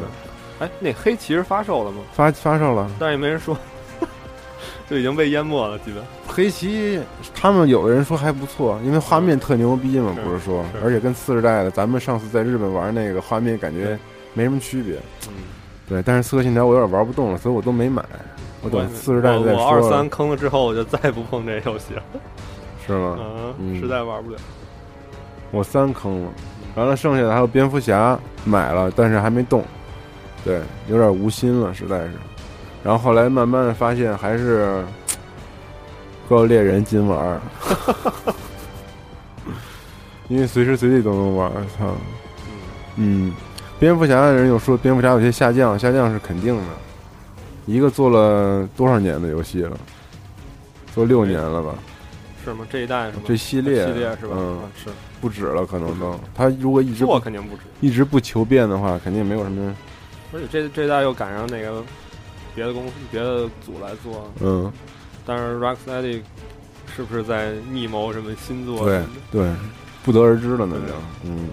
[0.66, 2.00] 哎，那黑骑士发售了吗？
[2.12, 2.92] 发发售了。
[3.00, 3.58] 但是也没人说，
[4.90, 6.04] 就已经被淹没了，基本。
[6.28, 7.00] 黑棋，
[7.34, 13.98] 他们有的人说还不错，因为画面特牛逼嘛，是不是说，是而且跟次世代的，咱们上次在日本玩那个画面感觉
[14.34, 14.96] 没什么区别。
[15.30, 15.34] 嗯，
[15.88, 18.04] 对，但是《刺客信条》我有点玩不动了，所以我都没买，
[18.62, 22.04] 我等次世代再说我我二三，坑了之后，我就再也不碰这游戏了。
[22.86, 23.18] 是吗？
[23.20, 24.38] 嗯，嗯实在玩不了。
[25.52, 26.32] 我三坑了，
[26.76, 29.64] 完了剩下的还有蝙蝠侠买了，但是还没动，
[30.44, 32.12] 对，有点无心了，实在是。
[32.84, 34.84] 然后后来慢慢的发现还是
[36.28, 37.42] 怪物猎人金玩儿，
[40.30, 41.94] 因为随时随地都能玩儿，操。
[42.96, 43.34] 嗯，嗯，
[43.80, 46.64] 蝙蝠侠的人又说蝙蝠侠有些下降，下降是肯定的。
[47.66, 49.78] 一个做了多少年的游戏了？
[50.94, 51.74] 做六年了吧？
[52.44, 52.66] 是吗？
[52.70, 53.24] 这一代是吗？
[53.26, 54.36] 这系列系列是吧？
[54.36, 54.90] 嗯啊，是
[55.22, 56.20] 不止了，可能都。
[56.34, 59.76] 他如果一直做肯定不止，一直不求变的话，肯定没有什么。
[60.34, 61.84] 而且这这代又赶上那个
[62.56, 64.72] 别的公司、别的组来做，嗯，
[65.26, 66.22] 但是 Rocksteady
[66.96, 68.86] 是不是在密谋什么新作？
[68.86, 69.50] 对对，
[70.04, 71.50] 不得而知了，那就嗯。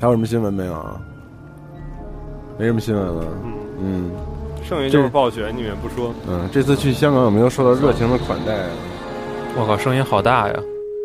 [0.00, 1.00] 还有什么新闻没有啊？
[2.58, 3.24] 没什么新闻了。
[3.80, 8.70] 嗯，嗯剩下就是暴雪，你们也不说，嗯，这次去香港有没有受到热情的款待啊？
[9.56, 10.54] 我靠，声音好大呀！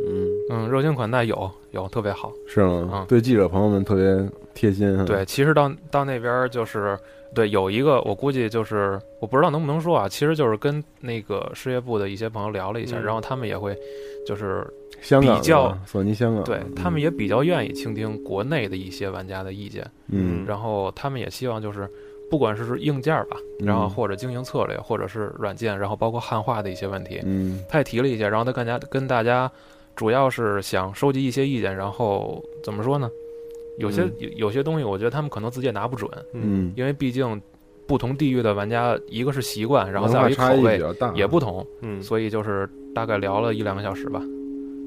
[0.08, 2.32] 嗯，嗯，热情款待有有特别好。
[2.46, 2.90] 是吗？
[2.92, 5.06] 嗯对记者朋友们特别贴心啊。
[5.06, 6.98] 对，其实到到那边就是
[7.34, 13.04] 对有一个，我估计就是我不知道能不能说啊，其实就是跟那个事业部的一些朋友聊了一下，嗯。
[13.04, 13.76] 然后他们也会
[14.26, 14.65] 就是
[15.02, 16.76] 香港的比较索尼香港，对嗯。
[16.76, 21.89] 他们也比较愿意倾听国内的一些玩家的意见，嗯，然后他们也希望就是
[22.30, 23.89] 不管是硬件吧，然后嗯。
[23.89, 27.60] 或者经营策略，或者是软件，然后包括汉化的一些问题，嗯。
[27.67, 29.52] 他也提了一些，然后他更加跟大家
[29.96, 33.10] 主要是想收集一些意见，然后怎么说呢？
[33.78, 34.14] 有些、嗯。
[34.20, 37.42] 有有些东西，我觉得他们可能自己也拿不准，嗯，因为毕竟
[37.88, 40.82] 不同地域的玩家，一个是习惯，然后文再有一口味
[41.16, 44.22] 也不同，嗯，所以就是大概聊了一两个小时吧，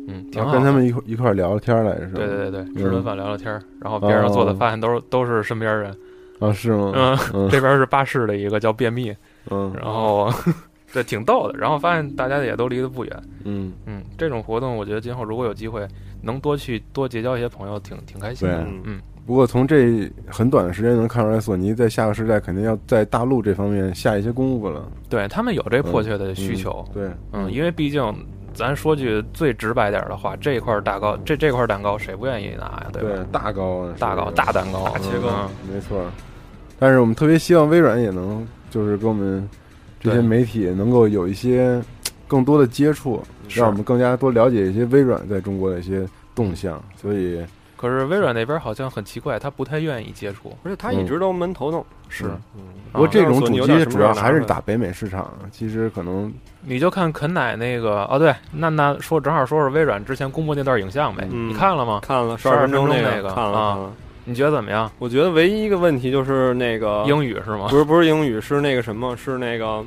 [0.08, 0.52] 嗯，挺好的。
[0.52, 2.12] 然后跟他们一块一块聊聊天来是吧？
[2.14, 2.90] 对对对对，吃嗯。
[2.90, 5.94] 顿饭聊聊天，然后边上坐的发现都是都是身边人，
[6.38, 6.92] 啊，是吗？
[6.94, 9.14] 嗯，嗯 这边是巴士的一个叫便秘，
[9.50, 9.72] 嗯。
[9.76, 10.30] 然后
[10.94, 15.86] 对挺逗的，然后发现大家也都离得不远，嗯，嗯，这种活动我觉得今后如果有机会
[16.26, 18.58] 能多去多结交一些朋友，挺挺开心的。
[18.64, 24.86] 嗯嗯，不过从这很短的时间能看出来，索尼在下个时代肯定要在大陆这方面下一些功夫了。
[25.08, 28.02] 对他们有这迫切的需求，对，嗯，因为毕竟
[28.52, 32.86] 咱说句最直白点儿的话，这块蛋糕这这块蛋糕谁不愿意拿呀？
[32.92, 33.08] 对吧？
[33.14, 36.04] 对大糕啊，大糕大蛋糕，大切糕嗯没错。
[36.78, 39.48] 但是我们特别希望微软也能就是跟我们
[40.00, 41.80] 这些媒体能够有一些
[42.28, 46.82] 更多的接触，让我们更加多了解一些微软在中国的一些动向。
[47.00, 47.44] 所以
[47.76, 50.56] 可是微软那边好像很奇怪，他不太愿意接触。
[50.64, 51.84] 而且他一直都闷头弄。
[52.08, 52.62] 是，嗯，
[52.92, 62.00] 不过这种主机主要还是打北美市场，其实可能你就看肯奶那个哦，对，那那说正好说说微软之前公布那段影像呗，嗯你看了吗？
[62.02, 63.92] 看了十二分分钟那那个啊看了看了。
[64.24, 64.90] 你觉得怎么样？
[64.98, 67.66] 我觉得唯一一个问题就是那个英语是吗？
[67.68, 69.84] 不是不是英语，是那个什么，是那个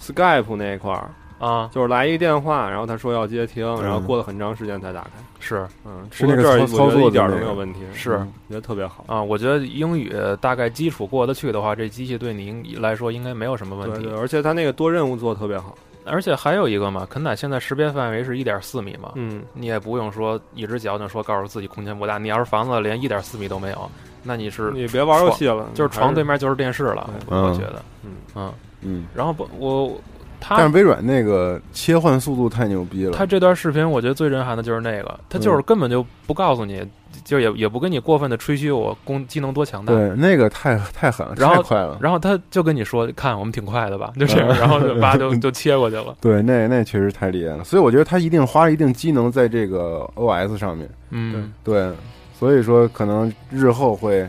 [0.00, 1.10] Skype 那一块儿，
[1.40, 5.10] 啊，就是来一个电话，然后他说要接听，嗯然后过了很长时间才打开。
[5.40, 9.04] 是嗯，是那个不过这儿操操作一点都没有问题，是嗯觉得特别好。
[9.08, 14.02] 啊，我觉得英语大概基础过得去的话，这机器对你应来说应该没有什么问题。
[14.02, 15.74] 对对，而且它那个多任务做的特别好。
[16.06, 22.16] 而且还有一个嘛，肯奶现在识别范围是一点四米嘛，嗯，你也不用说一直矫情说告诉自己空间不大。
[22.18, 23.90] 你要是房子连一点四米都没有，
[24.22, 26.38] 那你是你别玩游戏了，就是床对面。
[26.38, 30.00] 就是电视了，我觉得，嗯嗯，嗯，然后不
[30.40, 36.82] 我但是微软那个切换速度太牛逼了，他这段视频，我觉得最震撼的就是那个，他嗯就是根本就不告诉你，
[37.24, 41.98] 就也也不跟你过分的吹嘘我功机能多强大，对那个太太狠了，然后太快了。
[42.00, 50.88] 然后他就跟你说，看我们挺快的吧，就这样，然后就 叭就就切过去了，对，那那确实太厉害了，所以我觉得他一定花了一定机能在这个 OS 上面。
[51.10, 51.90] 嗯，对，
[52.38, 54.28] 所以说可能日后会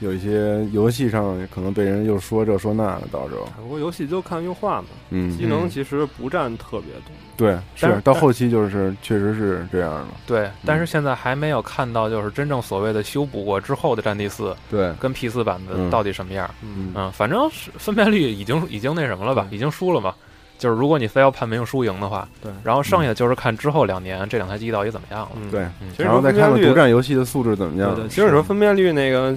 [0.00, 7.12] 有一些游戏上可能被人又说这说那的，到时候，不过游戏就看优化嘛，嗯机，能其实不占特别多。
[7.36, 20.14] 对，但是是到后期就是确实是这样的，对，但是现在还没有看到就是真正所谓的修补过之后的战地四对，跟 P 四版的嗯到底什么样，嗯嗯，反正是分辨率已经已经那什么了吧，已经输了嘛。
[20.56, 25.30] 就是如果你非要判明输赢的话，对然后剩下就是看之后两年这两台机到底怎么样了。
[25.34, 28.04] 嗯，对，嗯其实然后再看看分辨率独占游戏的素质怎么样对。
[28.04, 29.36] 对，其实你说分辨率那个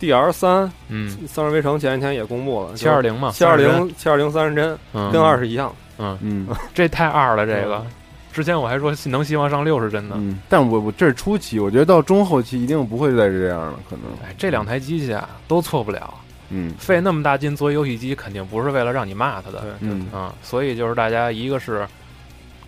[0.00, 5.74] DR 三嗯，《丧尸围城》前几天也公布了，七二零嘛，七二30帧，零七二零三十帧嗯，跟二是一样。
[5.98, 6.46] 嗯，嗯。
[6.72, 7.76] 这太二了，这个。
[7.76, 7.86] 嗯。
[8.30, 10.14] 之前我还说能希望上六十帧呢。
[10.16, 16.14] 嗯，但我我这是初期，我觉得到中后期一定不会再这样了，可能，哎，这两台机器啊都错不了，
[16.50, 16.72] 嗯。
[16.78, 19.60] 费那么大劲做游戏机，肯定不是为了让你骂他的。
[19.60, 20.06] 对，嗯。
[20.12, 21.84] 嗯，所以就是大家一个是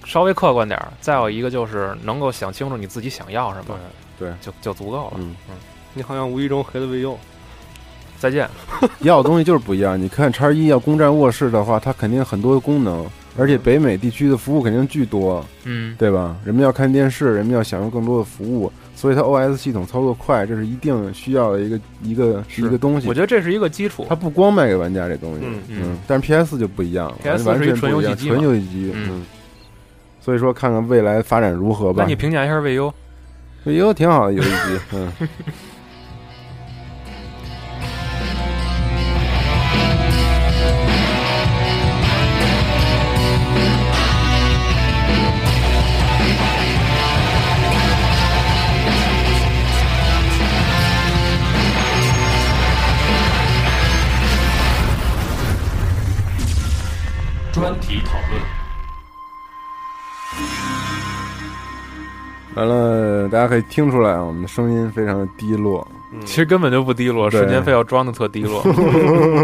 [0.05, 3.79] 稍微客观点儿，再有一个就是能够想清楚你自己想要什么，
[4.19, 5.19] 对，就就足够了。
[5.19, 5.37] 嗯。
[5.49, 5.55] 嗯，
[5.95, 7.17] 你好像无意中黑了 VU，
[8.19, 8.49] 再见。
[9.01, 10.01] 要的东西就是不一样。
[10.01, 13.05] 你看叉一要攻占卧室的话，它肯定很多功能，
[13.37, 16.37] 而且北美地区的服务肯定巨多，嗯，对吧？
[16.45, 23.15] 人们要看电视，人们要享受更多的服务，所以它 OS 系统操作快，这是一定需要的一个一个一个东西我。
[23.15, 24.15] 觉得这是一个基础它。
[24.15, 29.25] 不光卖给玩家这东西，嗯嗯但是 PS 就不一样 PS 完全是一纯游戏机纯游戏机，嗯，
[30.21, 32.05] 所以说看看未来发展如何吧。
[32.05, 32.93] 那你评价一下 VU？
[33.65, 35.13] 也有挺好的游戏机，嗯。
[57.61, 58.41] 专题讨论。
[62.57, 65.87] 完了，大家可以听出来啊，我们的声音非常的低落。
[66.13, 68.61] 嗯其实根本就不低落，时间非要装的特低落，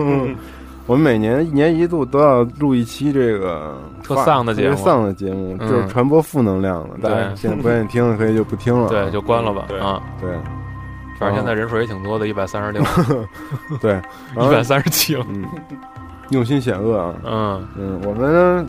[0.87, 6.97] 我们每年一年一度都要录一期这个特丧的节目特丧的节目，嗯就是传播负能量的。
[7.03, 8.89] 大家对现在不愿意听，可以就不听了。
[8.89, 9.67] 对，就关了吧。
[9.69, 10.31] 对啊，对
[11.21, 12.83] 反正现在人数也挺多的，一百三十六，
[13.81, 14.01] 对，
[14.45, 15.25] 一百三十七了。
[15.29, 15.45] 嗯，
[16.31, 17.15] 用心险恶啊。
[17.25, 18.67] 嗯，嗯，我们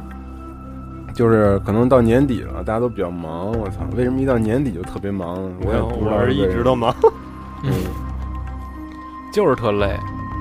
[1.13, 3.51] 就是可能到年底了，大家都比较忙。
[3.51, 5.35] 我操，为什么一到年底就特别忙？
[5.65, 6.93] 我也不知道我是一直都忙。
[7.63, 7.71] 嗯
[9.33, 9.97] 就是特累，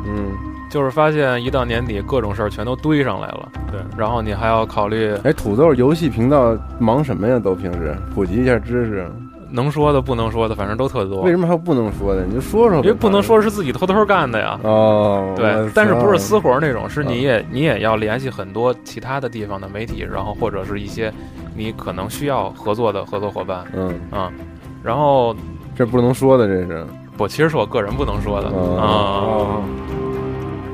[0.06, 0.30] 嗯。
[0.68, 7.38] 就是发现一到年底各种事儿全都堆上来了，对，然后你还要考虑哎，土豆游戏频道忙什么呀？
[7.38, 9.08] 都平时普及一下知识。
[9.50, 11.30] 能说的不能说的，反正都特多为。
[11.30, 12.24] 什么还有不能说的？
[12.24, 12.88] 你就说说呗。
[12.88, 14.58] 因为不能说是自己偷偷干的呀。
[14.62, 15.32] 哦。
[15.36, 21.12] 对，但是不是私活那种，是嗯你也你也要联系很多其他的地方的媒体，然后或者是一些
[21.54, 24.30] 你可能需要合作的合作伙伴嗯，啊、
[24.82, 25.34] 然后
[25.74, 26.86] 这不能说的，这是。
[27.18, 29.62] 我其实是我个人不能说的啊、哦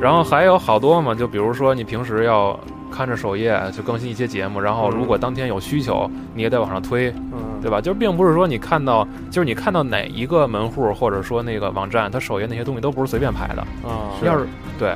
[0.01, 2.59] 然后还有好多嘛，就比如说你平时要
[2.93, 7.81] 看着首页就更新一些节目，然后如果当天有需求，你也得往上推，嗯，对吧？
[7.81, 13.63] 就是并不是说你看到，就是你看到哪一个门户或者说那个网站，它首页那些东西都不是随便排的。
[13.89, 14.47] 啊，要是
[14.79, 14.95] 对，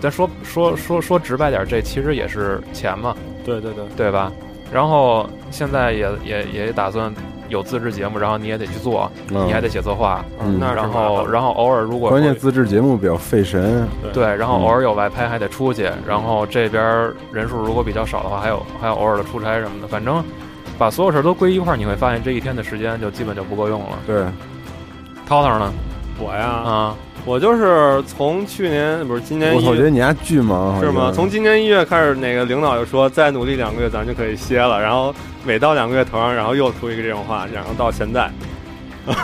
[0.00, 4.32] 咱说说说说直白点，这其实也是钱嘛，对对对，对吧？
[4.72, 7.14] 然后现在也也也打算
[7.48, 9.46] 有自制节目，然后你也得去做，嗯。
[9.46, 10.58] 你还得写策划，嗯。
[10.58, 13.86] 那然后然后偶尔如果关键自制节目比较费神。
[14.12, 16.82] 对，然后嗯偶尔有外拍还得出去，然后这边
[17.32, 20.22] 人数如果比较少的话，还有还有偶尔的出差什么的，反正
[20.78, 23.98] 把所有事儿都归一块儿，你会发现这一天的时间就基本就不够用了。
[24.06, 24.24] 对，
[25.26, 25.72] 涛涛呢？
[26.16, 31.06] 我呀，啊，我就是从去年不是今年我觉月得你还巨忙，是吗？
[31.06, 35.12] 像从今年一月开始，那个领导就说再努力两个月咱就可以歇了，然后
[35.44, 38.30] 每到两个月头上，然后又出一个这种话，然后到现在，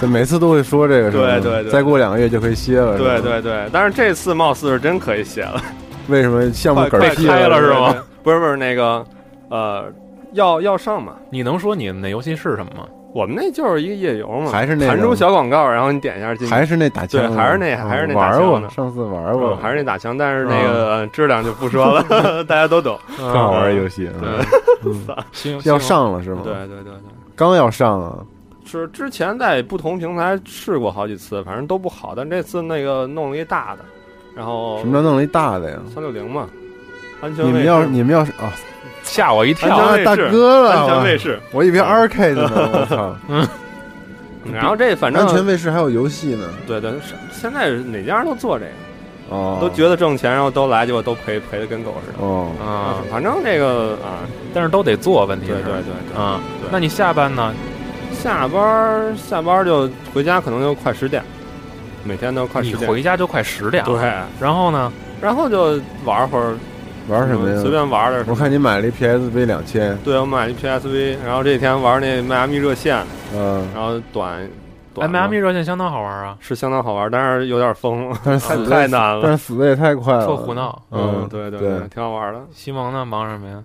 [0.00, 1.24] 对每次都会说这个，是吧？
[1.40, 1.70] 对对对。
[1.72, 5.60] 再过两个月就可以歇了，对，对对，但是这次貌似是真可以歇了，
[6.08, 7.94] 为什么项目快快嗝儿屁开了是吗？
[8.22, 9.04] 不是不是那个
[9.48, 9.84] 呃，
[10.32, 11.14] 要要上嘛。
[11.30, 12.86] 你能说你们那游戏是什么吗？
[13.12, 22.96] 我们那就是一个夜游嘛，还是那弹出小广告，然后你点一下进去，还是那打枪啊，对还是那嗯还是那打玩过，枪呢上次玩嗯过，还是那打枪，但是那个呃质量就不说了，大家都懂。
[23.16, 24.28] 挺好玩的游戏，对
[24.84, 25.06] 嗯
[25.64, 26.42] 要上了是吗？
[26.44, 26.92] 对，对对对，
[27.36, 28.18] 刚要上啊，
[28.64, 33.84] 是之前在不同平台试过好几次，反正都不好，但这次那个弄了一大的，
[34.34, 35.78] 然后什么叫弄了一大的呀？
[35.92, 36.48] 三六零嘛，
[37.20, 38.52] 安全你们要你们要是啊
[39.02, 39.76] 吓我一跳。
[39.76, 43.16] 啊大哥了，安全卫士，我以为 RK 的呢， 我操！
[44.52, 46.92] 然后这反正安全卫士还有游戏呢，对对，
[47.30, 48.70] 现在哪家都做这个，
[49.30, 52.18] 哦，都觉得挣钱，然后都来，结果都赔赔的跟狗似的。
[52.22, 54.20] 哦，啊，反正这个啊，
[54.52, 56.40] 但是都得做，问题是对对对对，啊。
[56.70, 57.54] 那你下班呢？
[58.12, 61.22] 下班下班就回家，可能就快十点，
[62.04, 62.90] 每天都快你十点。
[62.90, 63.96] 回家就快十点，对，
[64.38, 64.92] 然后呢？
[65.22, 66.54] 然后就玩会儿，
[67.08, 67.60] 玩什么呀？
[67.60, 68.24] 随便玩点儿。
[68.28, 72.98] 我看你买了一 PSV 两千，对，我买了一 PSV，然后这几天玩那迈阿密热线，
[73.34, 74.46] 嗯，然后短哎，
[75.00, 79.20] 短迈阿密嘛热线相当好玩啊，是相当好玩，但是有点疯了，太 但是死太难了。
[79.22, 80.80] 但是死的也太快了，特胡闹。
[80.90, 82.40] 嗯，对对对挺好玩的。
[82.52, 83.04] 西蒙呢？
[83.04, 83.62] 忙什么呀？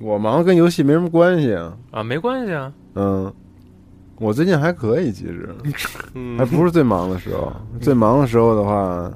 [0.00, 2.72] 我忙跟游戏没什么关系啊，啊，没关系啊。
[2.94, 3.32] 嗯，
[4.18, 5.48] 我最近还可以，其实
[6.14, 9.10] 嗯还，不是最忙的时候，最忙的时候的话。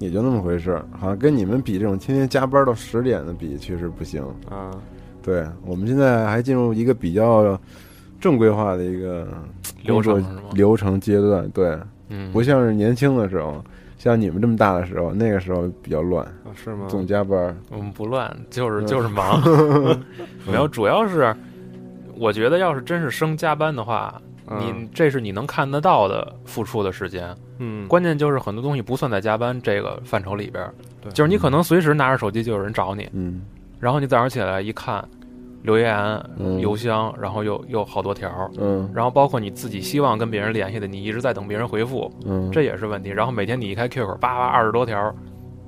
[0.00, 4.20] 也就那么回事儿，好像跟你们比，这种天天加班到十点的比，确实不行。
[4.50, 4.68] 啊，
[5.22, 7.58] 对我们现在还进入一个比较
[8.20, 9.28] 正规化的一个
[9.92, 10.42] 工作是吗？
[10.52, 13.64] 流程阶段，对，嗯，不像是年轻的时候，
[13.98, 16.86] 像你们这么大的时候，那个时候比较乱，啊是吗？
[16.88, 17.56] 总加班。
[17.70, 18.86] 我们不乱，就是嗯。
[18.86, 19.40] 就是忙。
[20.46, 21.34] 没有，主要是
[22.16, 24.58] 我觉得，要是真是升加班的话，嗯。
[24.60, 27.34] 你这是你能看得到的付出的时间。
[27.58, 31.12] 嗯，关键就是很多东西不算在加班这个范畴里边儿，对。
[31.12, 33.42] 就是你可能随时拿着手机就有人找你，嗯。
[33.80, 35.06] 然后你早上起来一看，
[35.64, 35.94] 留言、
[36.38, 36.60] 嗯。
[36.60, 38.88] 邮箱，然后又又好多条，嗯。
[38.94, 43.10] 然后包括你自己希望跟别人联系的，你一直在等别人回复，嗯，这也是问题。
[43.10, 45.12] 然后每天你一开 QQ，叭叭二十多条，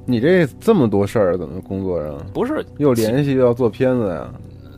[0.05, 4.33] 你这这么多事儿，怎么工作上不是又联系又要做片子呀？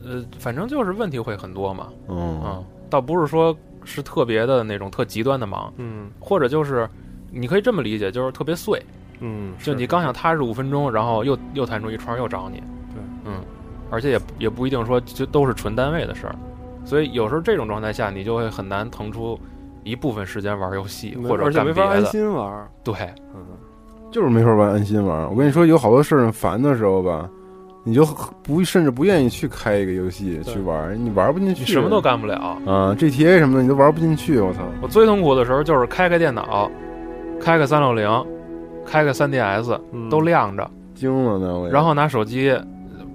[0.06, 3.54] 呃，反正就是问题会很多嘛，嗯嗯，倒不是说
[3.84, 6.10] 是特别的那种特极端的忙，嗯。
[6.18, 6.88] 或者就是
[7.30, 8.82] 你可以这么理解，就是特别碎，
[9.20, 12.77] 嗯，就你刚想踏实五分钟，然后又又弹出一串又找你，嗯，
[13.90, 16.34] 而且也也不一定说就都是纯单位的事儿，
[16.84, 19.38] 所以有时候这种状态下，你就会很难腾出
[19.84, 22.68] 一部分时间玩游戏或者而且干别没法安的，心玩。
[22.84, 22.94] 对，
[23.34, 23.40] 嗯，
[24.12, 25.28] 就是没法玩安心玩。
[25.30, 27.28] 我跟你说，有好多事儿烦的时候吧，
[27.84, 28.04] 你就
[28.42, 32.34] 不甚至不愿意去开一个游戏对去玩，你玩不进去，你什么都干不了。
[32.66, 34.60] 啊，GTA 什么的你都玩不进去，我操！
[34.82, 36.70] 我最痛苦的时候就是开开电脑，
[37.40, 38.26] 开个三六零，
[38.84, 42.54] 开个三 DS 嗯都亮着，惊了呢，我也然后拿手机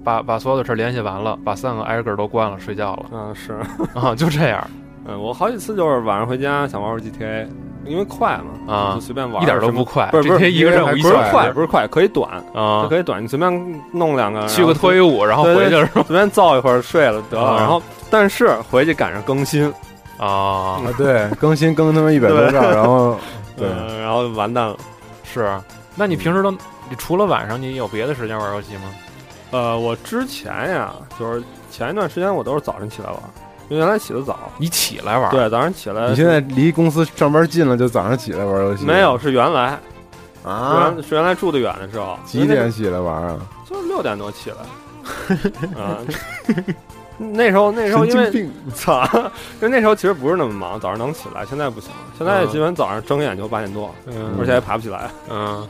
[0.04, 3.54] 把把所有的事儿联系完了，把三个挨个儿都关了，睡觉了嗯是，
[3.98, 4.62] 啊，就这样
[5.06, 7.46] 嗯，我好几次就是晚上回家想玩会儿 GTA，
[7.84, 16.04] 因为快嘛，啊就，随便玩，一点都不快，不是不是一个任务不是快，不是快，可以短，啊就，可以短，你随便弄两个，去个脱衣舞，然后回去了是吧？
[16.06, 19.70] 随便造一会儿睡了得了，啊然后但是回去赶上更新，
[20.16, 23.18] 啊，啊，对，更新更他妈一百多兆，然后
[23.56, 24.76] 对， 嗯然后完蛋了。
[25.24, 25.50] 是。
[25.96, 28.84] 那你平时都，你除了晚上，你有别的时间玩游戏吗？
[29.54, 31.40] 呃，我之前呀，就是
[31.70, 33.16] 前一段时间我都是早晨起来玩，
[33.68, 36.08] 因为原来起得早，你起来玩？，对，早上起来。
[36.08, 38.84] 你现在离公司上班近了，就早上起来玩游戏？
[38.84, 39.78] 没有，是原来，
[40.42, 40.90] 啊？
[40.96, 43.38] 原是原来住得远的时候，几点起来玩啊？
[43.70, 45.98] 就是六点多起来，啊，
[47.16, 55.08] 那时候那时候因为 操，因为那时候其实不是那么忙，早上能起来，现在不行了，现在嗯基本早上睁眼就八点多，嗯而且还爬不起来。
[55.30, 55.64] 嗯，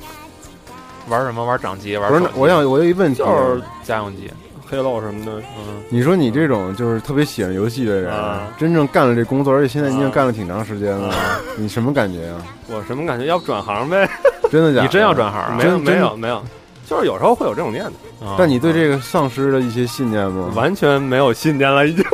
[1.09, 1.45] 玩什么？
[1.45, 1.97] 玩掌机？
[1.97, 4.31] 玩不是我想我有一问题，就是家用机。
[4.67, 11.15] 黑漏什么的，嗯，你说你这种就是特别喜欢游戏的人，啊真正干了这工作，而且现在已经啊干了挺长时间了，
[11.57, 12.35] 你什么感觉呀？
[12.69, 13.27] 我什么感觉？
[13.27, 14.09] 要不转行呗？
[14.51, 14.83] 真的假的？
[14.83, 15.55] 你真要转行啊？
[15.57, 16.43] 没有真没有没有，
[16.87, 17.85] 就是有时候会有这种念
[18.19, 20.51] 头，啊但你对这个丧失了一些信念吗？
[20.57, 22.05] 完全没有信念了，已经。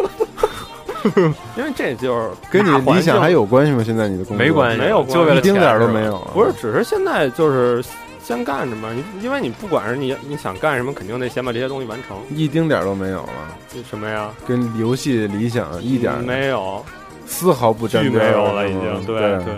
[1.56, 3.82] 因为这就是跟你理想还有关系吗？
[3.82, 6.18] 现在你的工作没关系，没有就为了一丁点儿都没有。
[6.34, 7.82] 不是，只是现在就是
[8.22, 8.90] 先干着嘛。
[8.92, 12.16] 你因为你不管是你你想干什么，肯定得先把这些东西完成。
[12.30, 13.56] 一丁点儿都没有了，
[13.88, 14.30] 什么呀？
[14.46, 16.84] 跟游戏理想一点儿没有，
[17.26, 19.04] 丝毫不沾边没有了，已经。
[19.04, 19.54] 对对，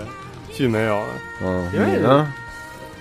[0.53, 1.07] 剧没有了。
[1.43, 2.33] 嗯，因为呢？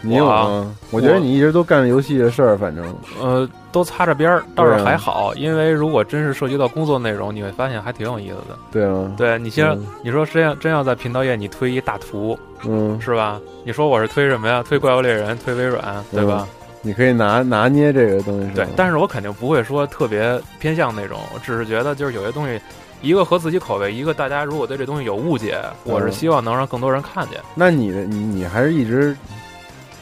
[0.02, 0.76] 你有我啊吗？
[0.90, 2.84] 我觉得你一直都干游戏的事儿，反正
[3.22, 8.58] 呃，都擦着边儿，倒是还好，因为如果真是涉及到工作内容，你会发现还挺有意思的。
[8.72, 13.40] 对啊，对你先，嗯你说真要真要在频道页你推一大图嗯，是吧？
[13.64, 14.64] 你说我是推什么呀？
[14.68, 16.48] 推怪物猎人，推微软，对吧？
[16.84, 22.60] 你可以拿拿捏这个东西，对，但是我肯定不会说特别偏向那种，我只是觉得就是有些东西，
[23.04, 27.40] 一个合自己口味，一个大家如果对这东西有误解，我是嗯希望能让更多人看见。
[27.54, 29.16] 那你的你你还是一直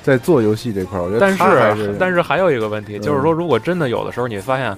[0.10, 1.32] 在做游戏这块儿，我觉得但
[1.78, 4.76] 是但是还有一个问题，嗯就是说，如果真的有的时候你发现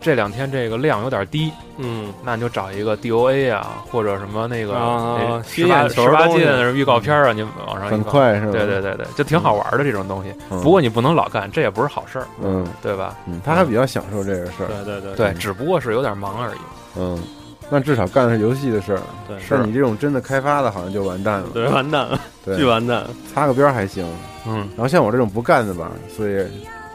[0.00, 8.02] 这两天这个量有点低，嗯，那你就找一个 DOA 啊，或者什么那个啊十八十八禁东西什么预告片啊，你往上一很。
[8.02, 8.52] 快是吧？
[8.52, 10.32] 对对对对，就挺好玩的这种东西。
[10.50, 13.14] 嗯不过你不能老干，这也不是好事儿，嗯对吧？
[13.26, 16.60] 嗯，他还比较享受这个事儿，对对对对，只不过是有点忙而已。
[16.96, 17.22] 嗯，
[17.70, 19.00] 那至少干的是游戏的事儿。
[19.28, 21.48] 对像你这种真的开发的，好像就完蛋了。
[21.54, 23.06] 对，完蛋了，巨对，完蛋。
[23.32, 24.04] 擦个边儿还行。
[24.46, 26.44] 嗯然后像我这种不干的吧，所以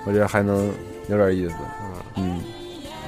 [0.05, 0.69] 我觉得还能
[1.09, 1.55] 有点意思。
[2.17, 2.41] 嗯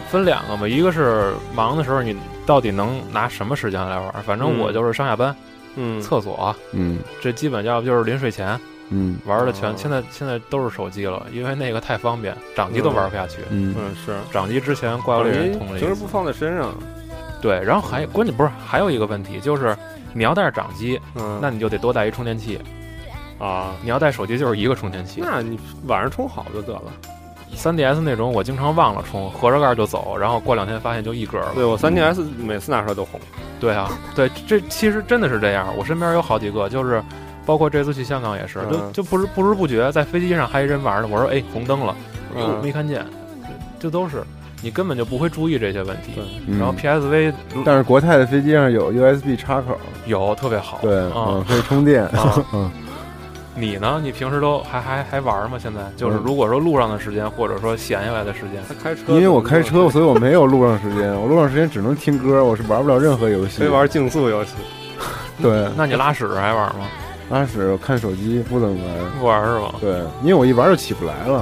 [0.10, 2.16] 分两个吧，一个是忙的时候你
[2.46, 4.14] 到底能拿什么时间来玩？
[4.24, 5.36] 反正嗯我就是上下班、
[5.76, 8.58] 嗯，厕所，嗯这基本要不就是临睡前
[8.90, 9.70] 嗯玩的全。
[9.70, 13.40] 哦现在现在都是手机了，因为那个太方便，掌机都玩不下去。
[13.50, 14.16] 嗯嗯是。
[14.32, 16.74] 掌机之前怪物猎人通了一次平时不放在身上，
[17.42, 19.76] 对，然后还关键不是还有一个问题就是。
[20.14, 22.58] 你要带着掌机，嗯，那你就得多带一充电器；
[23.38, 25.22] 啊，你要带手机，就是一个充电器。
[25.24, 26.84] 那你晚上充好就得了。
[27.54, 31.52] 三 DS 那种，我经常忘了充，合着盖就走，然后过两天发现就一格了。
[31.54, 33.20] 对我三 DS 每次拿出来都红。
[33.60, 35.68] 对啊， 对，这其实真的是这样。
[35.78, 37.04] 我身边有好几个，就是
[37.46, 41.10] 包括这次去香港也是，就嗯就不知不知不觉在飞机上还一人玩呢。
[41.12, 41.96] 我说哎，红灯了，
[42.64, 43.06] 没看见，
[43.78, 44.24] 这都是
[44.62, 46.14] 你根本就不会注意这些问题。
[46.16, 46.58] 对嗯。
[46.60, 47.34] 然后 PSV
[47.66, 52.10] 但是国泰的飞机上有 USB 插口，有特别好，对，啊嗯，可以充电。
[53.60, 54.00] 你呢？
[54.04, 55.58] 你平时都还还还玩吗？
[55.60, 61.12] 现在就是嗯如果说路上的时间，或者说闲下来的时间，他开车，因为我开车，所以我没有路上时间。
[61.20, 63.58] 我路上时间只能听歌，我是玩不了任何游戏。
[63.58, 64.52] 可以玩竞速游戏。
[65.42, 66.86] 对，那你拉屎还玩吗？
[67.32, 69.12] 拉屎看手机不怎么玩。
[69.20, 69.74] 不玩是吧？
[69.82, 71.40] 对，因为我一玩就起不来了，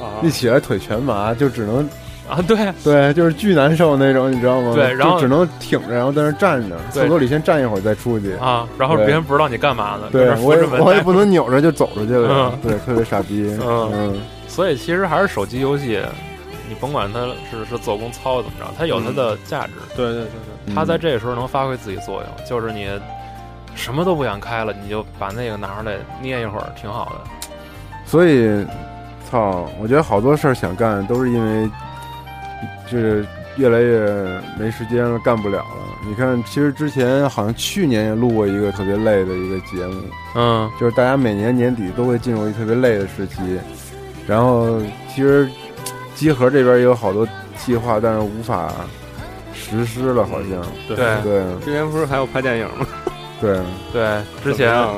[0.00, 1.88] 啊一起来腿全麻，就只能
[2.28, 4.72] 啊，对，对，就是巨难受那种，你知道吗？
[4.74, 7.02] 对然后就只能挺着，然后在那站着，对。
[7.02, 8.32] 厕所里先站一会儿再出去。
[8.34, 12.52] 啊，然后别人不知道你干嘛呢，对我也我也不能扭着就走出去了。
[12.52, 13.56] 嗯，对，特别傻逼。
[13.62, 13.90] 嗯。
[13.92, 14.20] 嗯。
[14.48, 16.00] 所以其实还是手机游戏，
[16.68, 17.20] 你甭管它
[17.50, 19.72] 是是做工糙怎么着，它有它的价值。
[19.94, 20.24] 对对对
[20.66, 22.88] 对，它在这个时候能发挥自己作用，就是你
[23.74, 27.30] 什么都不想开了，你就把那个拿出来捏一会儿，挺好的。
[28.06, 28.64] 所以，
[29.30, 31.70] 操，我觉得好多事儿想干，都是因为
[32.90, 33.24] 就是
[33.56, 35.66] 越来越没时间了，干不了了。
[36.06, 40.00] 你看，其实之前好像去年也录过一个特别累的一个节目，
[40.36, 43.58] 嗯，就是大家每年年底都会进入一特别累的时期，
[44.26, 44.80] 然后
[45.12, 45.48] 其实
[46.14, 47.26] 集合这边也有好多
[47.56, 48.70] 计划，但是无法
[49.52, 50.50] 实施了，好像。
[50.86, 52.86] 对对对之前不是还有拍电影吗？
[53.40, 53.58] 对，
[53.92, 54.94] 对，之前怎么样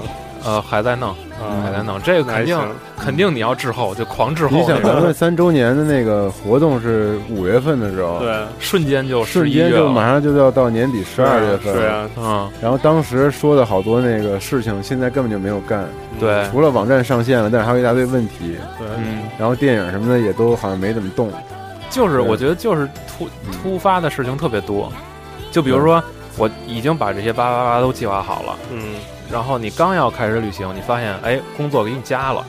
[0.48, 1.60] 呃还在弄，啊。
[1.62, 2.76] 还在弄，这个肯定那还行。
[2.96, 9.70] 肯定你要滞后，就狂滞后你想咱种，们三周年的那个活动是五月份的时候，对，瞬间就瞬11月了。
[9.70, 15.86] 间就马上就要到年底十二月份，是啊，嗯，然后当时说的好多那个事情，现在根本就没有干，
[16.18, 21.30] 对，除了网站上线了，但是还有一大堆问题，对，嗯，然后电影什么的也都好像没怎么动。
[21.90, 23.52] 就是我觉得就是突嗯。
[23.62, 24.92] 突发的事情特别多，
[25.50, 26.02] 就比如说
[26.36, 28.58] 我已经把这些叭叭叭都计划好了。
[28.70, 28.96] 嗯，
[29.30, 32.44] 然后你刚要开始旅行，你发现哎，工作给你加了，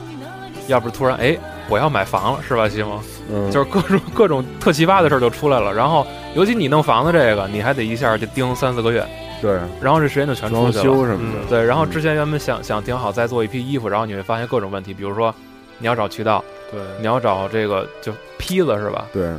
[0.66, 1.36] 要不突然哎，
[1.68, 2.98] 我要买房了，是吧，西蒙？
[3.32, 5.72] 嗯，就是各种各种特奇葩的事儿就出来了。
[5.72, 9.06] 然后尤其你弄房子这个，你还得一下就盯三四个月，
[9.40, 10.84] 对然后这时间就全出装去了。
[10.84, 15.32] 修什么的，嗯对，然后之前原本想想挺好，再做一批衣服，然后你会发现各种问题，比如说
[15.78, 19.06] 你要找渠道，对，你要找这个就坯子是吧？
[19.12, 19.30] 对，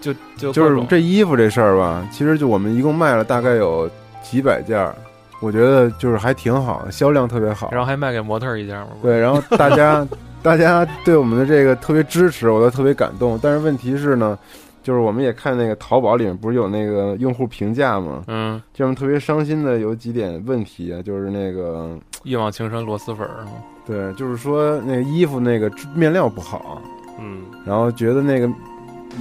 [0.00, 3.88] 就就就是这衣服这事儿吧，其实就我们一共卖了大概有
[4.22, 4.94] 几百件儿，
[5.40, 7.68] 我觉得就是还挺好，销量特别好。
[7.70, 8.88] 然后还卖给模特一件嘛。
[9.02, 10.06] 对，然后大家
[10.42, 13.38] 大家对我们的这个特别支持，我都特别感动。
[13.42, 14.38] 但是问题是呢，
[14.82, 18.22] 就是我们也看那个淘宝里面不是有那个用户评价吗？
[18.28, 23.44] 嗯，就是特别伤心的有几点问题啊，就是那个一往情深螺蛳粉儿？
[23.86, 26.80] 对，就是说那个衣服那个面料不好，
[27.20, 28.48] 嗯，然后觉得那个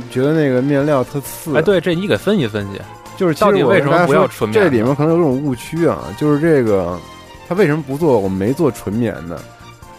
[0.09, 1.55] 觉得那个面料特次。
[1.57, 2.79] 哎，，对，这你给分析分析。
[3.17, 6.99] 就是到底我为什么不要纯棉这里面可能有种误区啊，就是这个
[7.47, 8.19] 他为什么不做？
[8.19, 9.39] 我们没做纯棉的，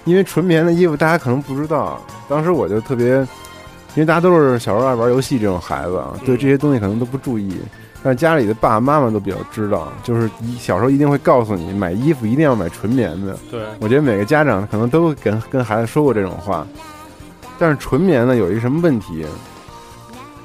[0.05, 3.07] 因为纯棉的衣服大家可能不知道，当时我就特别
[3.95, 7.57] 因为大家都是小时候爱玩游戏这种孩子啊，对这些东西可能都不注意。
[8.03, 13.37] 但是家里的爸爸妈妈都比较知道，就是一小时候一定会告诉你，买衣服一定要买纯棉的。
[13.51, 16.65] 对，我觉得每个家长可能都跟跟孩子说过这种话。
[17.59, 19.27] 但是纯棉呢有一个什么问题？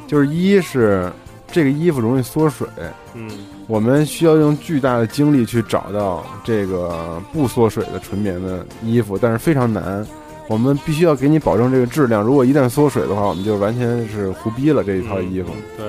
[0.07, 1.11] 就是一是
[1.51, 2.67] 这个衣服容易缩水，
[3.13, 3.29] 嗯，
[3.67, 10.05] 我们需要用巨大的精力去找到这个不缩水的纯棉的衣服，但是非常难。
[10.47, 15.49] 我们必须要给你保证这个质量，如果一旦缩水的话，我们就完全是胡逼了这一套衣服。
[15.77, 15.87] 对，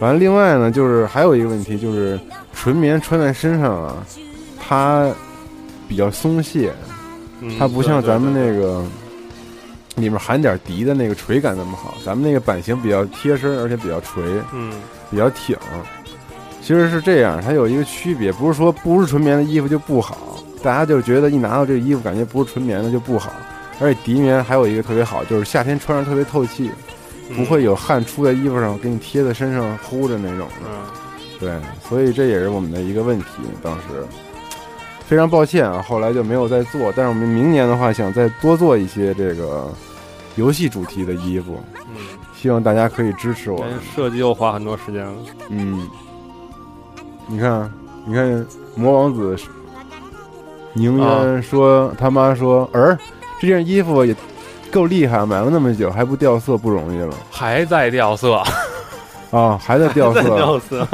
[0.00, 2.18] 完了，另外呢，就是还有一个问题，就是
[2.52, 3.96] 纯棉穿在身上啊，
[4.60, 5.10] 它
[5.88, 6.72] 比较松懈，
[7.58, 8.84] 它不像咱们那个
[9.96, 11.94] 里面含点涤的那个垂感那么好。
[12.04, 14.22] 咱们那个版型比较贴身，而且比较垂，
[14.54, 14.72] 嗯，
[15.10, 15.56] 比较挺。
[16.62, 23.32] 其实是这样，它有一个区别，不是说不是纯棉的衣服就不好，大家就觉得一拿到这个衣服，感觉不是纯棉的就不好。
[23.78, 26.70] 而且涤棉还有一个特别好，就是夏天穿上特别透气，
[27.36, 30.70] 不会有汗出在衣服上，给你贴在身上呼着那种的。
[31.38, 31.52] 对，
[31.88, 33.26] 所以这也是我们的一个问题。
[33.62, 33.82] 当时
[35.06, 36.92] 非常抱歉啊，后来就没有再做。
[36.96, 39.72] 但是我们明年的话，想再多做一些这个
[40.34, 41.60] 游戏主题的衣服。
[41.74, 41.96] 嗯，
[42.36, 43.64] 希望大家可以支持我。
[43.94, 45.14] 设计又花很多时间了。
[45.48, 45.88] 嗯，
[47.26, 47.72] 你看，
[48.04, 49.36] 你看，魔王子
[50.72, 52.98] 宁愿说他妈说儿。
[53.38, 54.16] 这件衣服也
[54.72, 57.14] 够厉害，买了那么久还不掉色，不容易了。
[57.30, 58.42] 还在掉色
[59.30, 60.88] 啊，还在 掉色，掉色，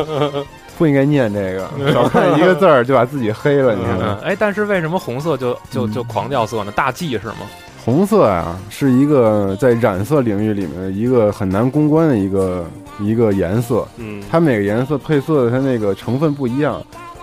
[0.78, 3.74] 不应该念这个， 少看一个字儿就把自己黑了。
[3.74, 6.72] 你看，哎，但是为什么红色就就就狂掉色呢？
[6.72, 7.38] 大忌是吗？
[7.84, 12.64] 红色啊，是一个在染色领域里面一个很难攻关的一个
[13.00, 13.86] 一个颜色。
[13.96, 16.80] 嗯，它每个颜色配色的它那个成分不一样，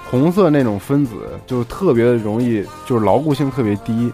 [0.10, 1.14] 红色那种分子
[1.48, 4.12] 就特别的容易，就是牢固性特别低。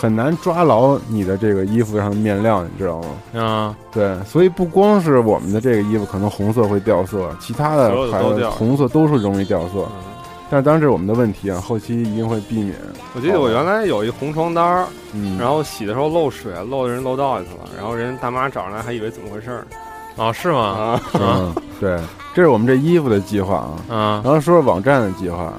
[0.00, 3.38] 很难抓牢你的这个衣服上的面料，你知道吗？
[3.38, 9.86] 啊，对，所以不光是我们的这个衣服可能红色会掉色，其他的牌子红色都是容易掉色。
[10.48, 12.74] 但是当然这是我们的问题啊，后期一定会避免。
[13.14, 14.86] 我记得我原来有一红床单儿，
[15.38, 19.66] 然后洗的时候漏水，漏的人漏道里去了，然后人大妈找上来还以为怎么回事儿。
[20.16, 20.98] 哦，是吗？
[21.12, 22.00] 啊，对，
[22.34, 23.76] 这是我们这衣服的计划啊。
[23.90, 25.52] 嗯，然后说说网站的计划。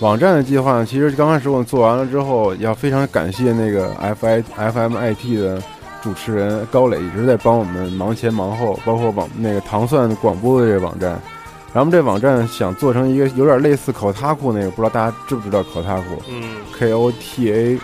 [0.00, 5.62] 网站的计划其实刚开始我们做完了之后，要非常感谢那个 F I F M I T 的
[6.02, 11.10] 主持人高磊一直在帮我们忙前忙后，包括网那个糖蒜广播的这个网站。
[11.72, 16.22] 然后我们这网站想做成一个有点类似口塔库那个，不知道大家知不知道口塔库？
[16.30, 17.78] 嗯，K O T A，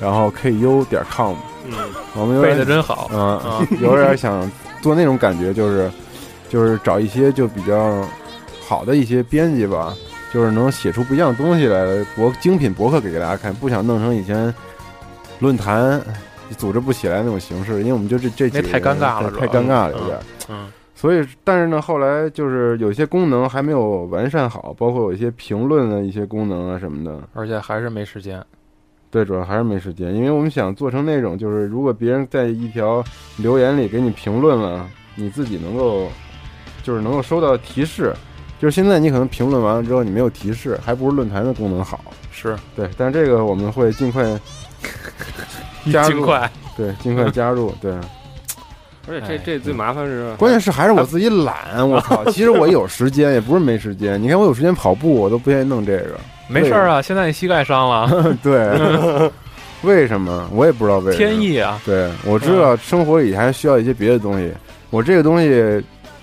[0.00, 1.36] 然后 K U 点 com。
[1.66, 1.72] 嗯，
[2.14, 3.10] 我们背的真好。
[3.12, 3.38] 嗯，
[3.80, 4.50] 有点想
[4.80, 5.90] 做那种感觉，就是
[6.48, 8.02] 就是找一些就比较
[8.66, 9.94] 好的一些编辑吧。
[10.32, 14.54] 就是能写出不一样的东西来，博精品博客给给大家看，不想弄成以前
[15.38, 16.00] 论坛
[16.56, 20.18] 组织不起来那种形式，因为我们就这这几太尴尬了，太尴尬了有点。
[20.48, 28.44] 嗯，所以但是呢，后来就是有些功能还没有完善好，包括有一些评论的一些功能啊什么的，而且还是没时间。
[29.10, 33.02] 对，主要还是没时间，因为我们想做成那种，就是如果别人在一条
[33.38, 36.08] 留言里给你评论了，你自己能够
[36.82, 38.14] 就是能够收到提示。
[38.60, 42.00] 就是现在，你可能评论完了之后，你没有提示，还不如论坛的功能好。
[42.32, 44.24] 是对，但是这个我们会尽快
[45.92, 47.72] 加入，尽快对，尽快加入。
[47.80, 47.92] 对，
[49.08, 51.88] 而且这这最麻烦是，关键是还是我自己懒。
[51.88, 54.20] 我 操，其实我有时间，也不是没时间。
[54.20, 56.18] 你看我有时间跑步，我都不愿意弄这个。
[56.48, 58.36] 没事啊，现在你膝盖伤了。
[58.42, 59.30] 对，
[59.82, 60.48] 为什么？
[60.52, 61.30] 我也不知道为什么。
[61.30, 61.80] 天意啊！
[61.84, 64.52] 对，我知道生活里还需要一些别的东西。
[64.90, 65.80] 我这个东西。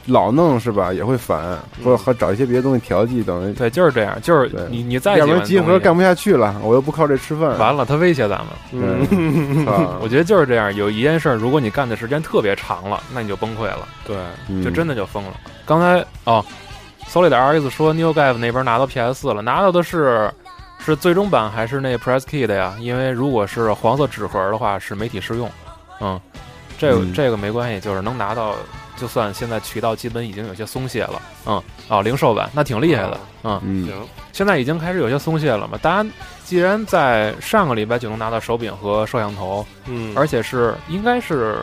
[0.08, 3.54] 老弄是吧，也会烦，或者和找一些别的东西调剂等于。
[3.54, 7.58] 对，就是这样，就是你你再要不然集合干不下去了，我又不靠这吃饭。
[7.58, 8.48] 完了，他威胁咱们。
[8.72, 9.66] 嗯，
[10.00, 10.74] 我觉得就是这样。
[10.76, 13.88] 有一件事，如果你干的时间特别长了，那你就崩溃了。
[14.06, 14.16] 对，
[14.64, 15.34] 就真的就疯了。
[15.66, 16.46] 刚才哦
[17.10, 20.32] ，Solid RX 说 New Game 那边拿到 PS 四了，拿到的是
[20.78, 22.76] 是最终版还是那 Press Key 的呀？
[22.80, 25.50] 因为如果是黄色纸盒的话，是媒体试用。
[26.00, 26.20] 嗯，
[26.78, 28.54] 这个这个没关系，就是能拿到。
[28.96, 33.94] 就算现在渠道基本已经有些松懈了，嗯，哦，零售版那挺厉害的，嗯，行，
[34.32, 35.78] 现在已经开始有些松懈了嘛。
[35.82, 36.10] 大家
[36.44, 41.58] 既然在上个礼拜就能拿到手柄和摄像头，嗯，而且是应该是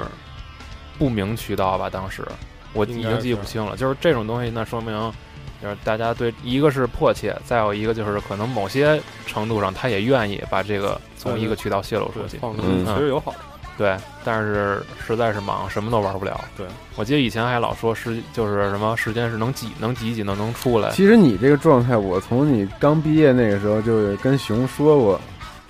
[0.98, 1.88] 不明渠道吧？
[1.88, 2.26] 当时
[2.72, 3.76] 我已经记不清了。
[3.76, 5.12] 就是这种东西，那说明
[5.62, 13.38] 就是大家对一个是迫切，再有一个就是可能某些程度上他也愿意把这个从一个渠道泄露出去，嗯，其实有好处。
[13.78, 16.40] 对，但是实在是忙，什么都玩不了。
[16.56, 16.66] 对，
[16.96, 20.90] 我记得以前还老说时就是什么时间是能挤能挤挤能能出来。
[20.90, 25.20] 其实你这个状态，我从你刚毕业那个时候就跟熊说过，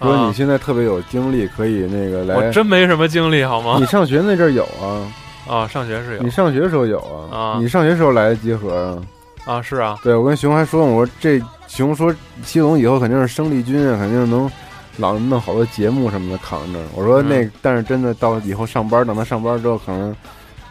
[0.00, 2.34] 说你现在特别有精力，可以那个来。
[2.34, 3.76] 我真没什么精力，好吗？
[3.78, 5.06] 你上学那阵儿有啊，
[5.48, 7.36] 啊，上学是有你上学的时候有啊？
[7.36, 9.00] 啊你上学时候来的集合
[9.46, 9.54] 啊？
[9.54, 14.50] 啊，是啊，对，我跟熊还说，我说这熊说七龙以后肯定是生力军啊，肯定能
[14.96, 16.78] 老弄好多节目什么的扛着。
[16.94, 20.14] 我说那，嗯但是真的到以后上班，等他上班之后，可能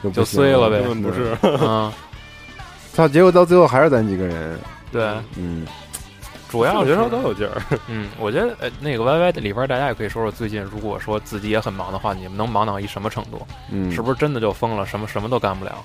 [0.04, 1.32] 就就碎了呗根本不是。
[1.66, 1.94] 啊，
[2.96, 4.60] 他结果到最后还是咱几个人。
[4.92, 5.66] 对，嗯，
[6.50, 7.62] 主要是上学时候都有劲儿。
[7.88, 13.42] 嗯，我觉得呃，那个 YY 里边大家也可以说说最近，如果说自己也很忙的话，你们能忙到一什么程度？
[13.72, 15.76] 嗯，是不是真的就疯了，什么什么都干不了？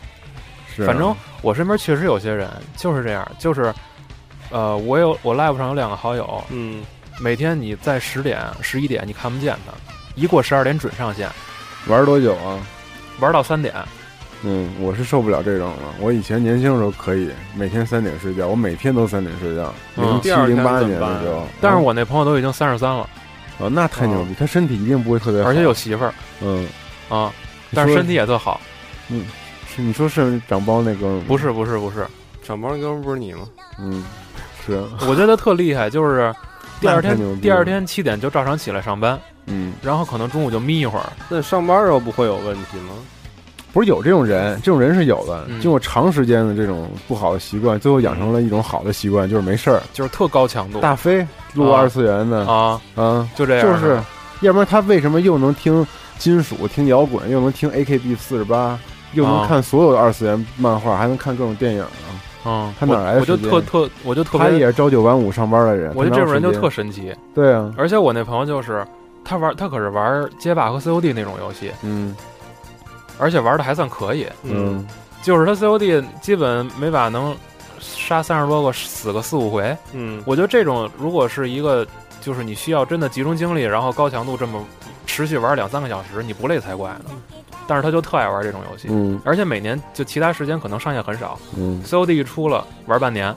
[0.74, 0.87] 是啊？
[0.87, 3.72] 反正我身边确实有些人就是这样，就是，
[4.51, 6.82] 呃，我有我 Live 上有两个好友，嗯，
[7.19, 9.73] 每天你在十点、十一点你看不见他，
[10.14, 11.29] 一过十二点准上线，
[11.87, 12.59] 玩多久啊？
[13.21, 13.75] 玩到三点。
[14.43, 15.95] 嗯，我是受不了这种了。
[15.99, 19.73] 我以前年轻的时候可以每天三点睡觉，我每天都三点睡觉。
[19.97, 23.09] 嗯零七零八年的时候，但是我那朋友都已经三十三了，
[23.59, 26.12] 哦，那太牛逼，他身体一定不会特别好，而且有媳妇儿
[26.43, 26.69] 嗯，
[27.09, 27.33] 啊，
[27.75, 28.61] 但是身体也特好。
[29.09, 29.25] 嗯
[29.75, 32.07] 是你说是长包那哥们儿不是不是不是，
[32.43, 33.49] 长包那哥们儿不是你吗？
[33.79, 34.05] 嗯，
[34.64, 36.33] 是啊，我觉得特厉害，就是
[36.81, 41.07] 第二天第二天七点就照常起来上班，嗯，然后可能中午就眯一会儿。
[41.29, 42.95] 那上班时候不会有问题吗？
[43.72, 49.83] 不是有这种人，这种人是有的，嗯经过长时间的这种不好的习惯，最后养成了一种好的习惯，就是没事儿。
[49.93, 54.01] 就是特高强度大飞录啊二次元的啊，啊，就这样，就是，
[54.41, 55.87] 要不然他为什么又能听
[56.18, 58.79] 金属、听摇滚，又能听 AKB 四十八，
[59.12, 62.09] 又能啊看所有的二次元漫画，还能看各种电影啊？
[62.47, 67.13] 嗯，他哪来的我我就特特，我就特别，他也是朝九晚五上班的人，我觉得这种人就特特神奇。
[67.35, 68.87] 对啊，而且我那朋友就是
[69.25, 72.15] 他玩，他可是玩街霸和 COD 那种游戏，嗯
[73.19, 74.27] 而且玩的还算可以。
[74.45, 74.87] 嗯
[75.23, 77.35] 就是他 COD 基本每把能
[77.81, 79.77] 杀三十多个，死个四五回。
[79.93, 81.85] 嗯，我觉得这种如果是一个，
[82.21, 84.65] 就是你需要真的集中精力，然后高强度这么
[85.05, 87.11] 持续玩两三个小时，你不累才怪呢。
[87.67, 93.35] 但是他就特爱玩这种游戏，嗯而且每年就其他时间可能上线很少嗯，COD 一出了玩半年，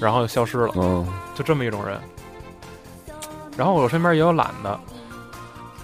[0.00, 1.98] 然后就消失了，嗯就这么一种人。
[3.56, 4.78] 然后我身边也有懒的，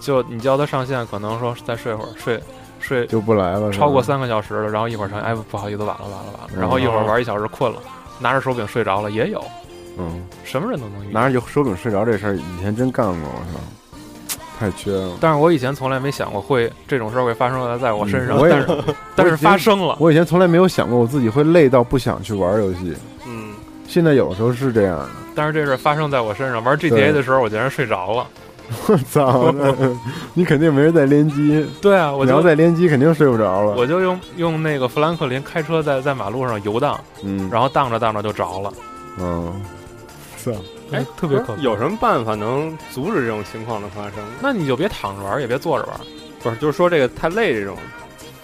[0.00, 2.42] 就你叫他上线，可能说再睡会儿，睡
[2.80, 6.50] 睡就不来了，超过三个小时了，然后一会儿上，哎，不好意思，晚了，晚了，晚了。
[6.54, 7.78] 嗯然后一会儿玩一小时困了，
[8.18, 9.44] 拿着手柄睡着了，也有，
[9.98, 11.12] 嗯，什么人都能遇。
[11.12, 13.60] 拿着手柄睡着这事儿，以前真干过，我操，
[14.60, 15.16] 太缺了。
[15.20, 18.84] 但是我以前从来没想过会这种事儿会发生在在我身上，嗯我也但是
[19.16, 19.96] 但是发生了。
[19.98, 22.94] 我以前从来没有想过我自己会累到不想去玩游戏，
[23.26, 23.54] 嗯，
[23.88, 25.08] 现在有的时候是这样的。
[25.34, 28.26] 但是这事儿发生在我身上，玩 GTA 的时候我竟然睡着了。
[28.86, 29.52] 我操，
[30.32, 33.74] 你肯定没人在联机，对啊，我要在联机肯定睡不着了。
[33.76, 38.72] 我就用用那个富兰克林开车在在马路上游荡，嗯，然后荡着荡着就着了，
[39.18, 39.60] 嗯，
[40.36, 40.54] 是，
[40.92, 41.62] 哎，特别可怕。
[41.62, 44.14] 有什么办法能阻止这种情况的发生？
[44.40, 45.96] 那你就别躺着玩，也别坐着玩，
[46.42, 47.76] 不是，就是说这个太累这种，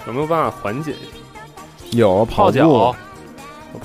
[0.06, 0.94] 有没有办法缓解？
[1.92, 2.94] 有泡脚、、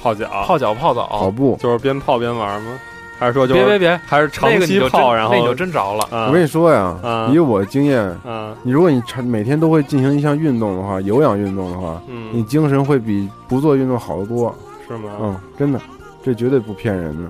[0.01, 1.07] 泡脚，泡脚、泡澡。
[1.07, 1.57] 跑步。
[1.61, 2.79] 就是边泡边玩吗？
[3.19, 6.03] 还是说就别别别，还是长期泡，然后那你就真着了。
[6.09, 14.53] 啊我跟你说呀，啊以我经验，啊你如果你长每天都会进行一项运动的话，有氧运动的话，你嗯精神会比不做运动好得多。
[14.87, 15.11] 是吗？
[15.21, 15.79] 嗯，真的，
[16.23, 17.29] 这绝对不骗人的。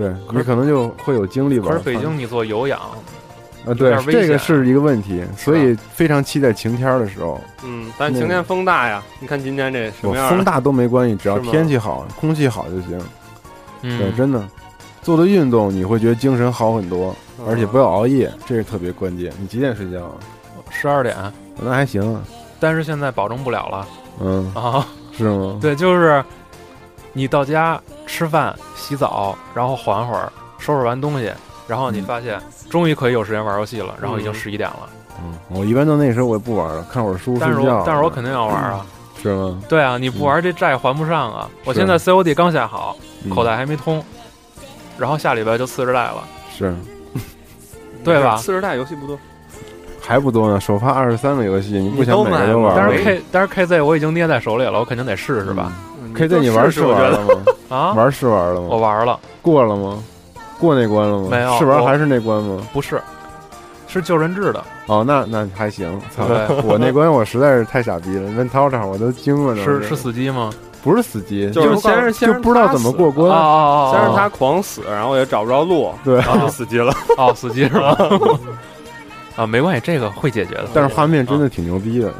[0.00, 1.70] 对你可能就会有精力玩。
[1.70, 2.80] 可是北京你做有氧，
[3.66, 7.38] 啊，对这个是一个问题，所以非常期待晴天儿的时候。
[7.62, 10.30] 嗯，但晴天风大呀，你看今天这什我么样？
[10.30, 12.98] 风大都没关系，只要天气好、空气好就行。
[13.82, 14.42] 对，嗯，真的，
[15.02, 19.30] 做的运动你会觉得精神好很多，嗯而且不要熬夜，这是特别关键。
[19.38, 20.12] 你几点睡觉啊？
[20.70, 21.16] 十二点，
[21.56, 22.22] 那还行啊，
[22.58, 23.88] 但是现在保证不了了
[24.20, 24.86] 嗯，啊。
[25.12, 25.58] 是吗？
[25.60, 26.24] 对，就是
[27.12, 31.32] 你到家吃饭、洗澡，然后缓会儿，收拾完东西，
[31.66, 34.88] 然后你发现终于可以有时间玩游戏了，然后已经嗯十一点了。
[35.22, 37.78] 嗯，我一般到那时候我也不玩了，看会儿书睡但是觉。
[37.78, 38.84] 我但是我肯定要玩啊。
[39.22, 39.60] 是吗？
[39.68, 41.46] 对啊，你不玩这债还不上啊！
[41.66, 44.02] 我现在 COD 刚下好，嗯口袋还没通，
[44.96, 46.24] 然后下礼拜就次世代了，
[46.56, 46.74] 是
[48.02, 48.38] 对吧？
[48.38, 49.18] 四十代游戏不多，
[50.00, 52.82] 还不多呢，首发二十三个游戏，你不想每个都玩吗？
[52.88, 55.70] 但是 K 但是 KZ 我已经捏在手里了，我肯定得试试吧？
[56.28, 57.34] ？KZ 你玩试玩了吗？
[57.68, 58.66] 啊，玩试玩了吗？
[58.70, 60.02] 我玩了，过了吗？
[60.58, 61.28] 过那关了吗？
[61.30, 62.60] 没有试玩还是那关吗？
[62.72, 63.00] 不是，
[63.88, 64.62] 是救人质的。
[64.86, 66.00] 哦，那那还行。
[66.14, 66.24] 操，
[66.64, 69.56] 我那关我实在是太傻逼了，问涛涛我都惊了。
[69.64, 70.50] 是是死机吗？
[70.82, 71.50] 不是死机？
[71.50, 74.02] 就是先是先就是不知道怎么过哦关。
[74.02, 76.92] 先是他狂死，然后也找不着路， 对，然后就死机了。
[77.16, 77.96] 哦死机是吧？
[79.36, 80.68] 啊，没关系，这个会解决的。
[80.74, 82.12] 但是画面真的挺牛逼的，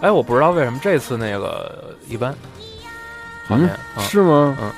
[0.00, 1.72] 哎，我不知道为什么这次那个
[2.08, 2.34] 一般
[3.48, 4.56] 画面啊，是吗？
[4.60, 4.70] 嗯，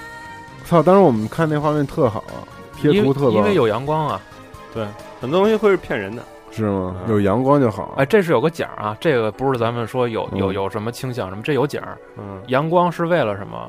[0.65, 0.83] 操！
[0.83, 2.23] 当时我们看那画面特好，
[2.77, 3.35] 贴因为图特棒。
[3.35, 4.21] 因为有阳光啊。
[4.73, 4.87] 对
[5.21, 6.95] 很多东西会是骗人的，是吗？
[7.05, 7.95] 嗯有阳光就好。
[7.97, 11.83] 哎，这是有个奖啊，这个不是咱们说有有嗯有什么倾向什么，这有奖。
[12.17, 13.69] 嗯，阳光是为了什么？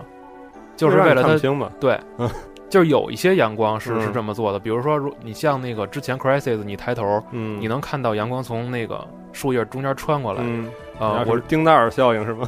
[0.78, 1.70] 就是为了看清嘛？
[1.80, 2.30] 对嗯，
[2.70, 10.41] 就是有一些阳光是嗯是这么做的，比如说，如你像那个之前 Crisis，你抬头，嗯，你能看到阳光从那个树叶中间穿过来。
[10.43, 12.47] 嗯，啊，我是丁达尔效应是吗？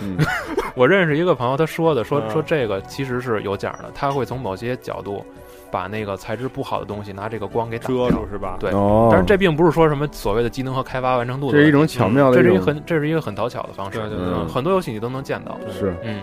[0.00, 0.16] 嗯，
[0.74, 5.24] 我认识一个朋友，他说的，说嗯说这个其实是有讲的，他会从某些角度
[5.70, 8.26] 把那个材质不好的东西拿这个光给遮住。
[8.30, 8.56] 是吧？
[8.60, 13.98] 对哦，但是这并不是说什么所谓的机能和开发完成度这是一种巧妙的这是一种很这是一个很讨巧的方式。
[13.98, 15.58] 对对很多游戏你都能见到。
[15.70, 15.94] 是。
[16.02, 16.20] 嗯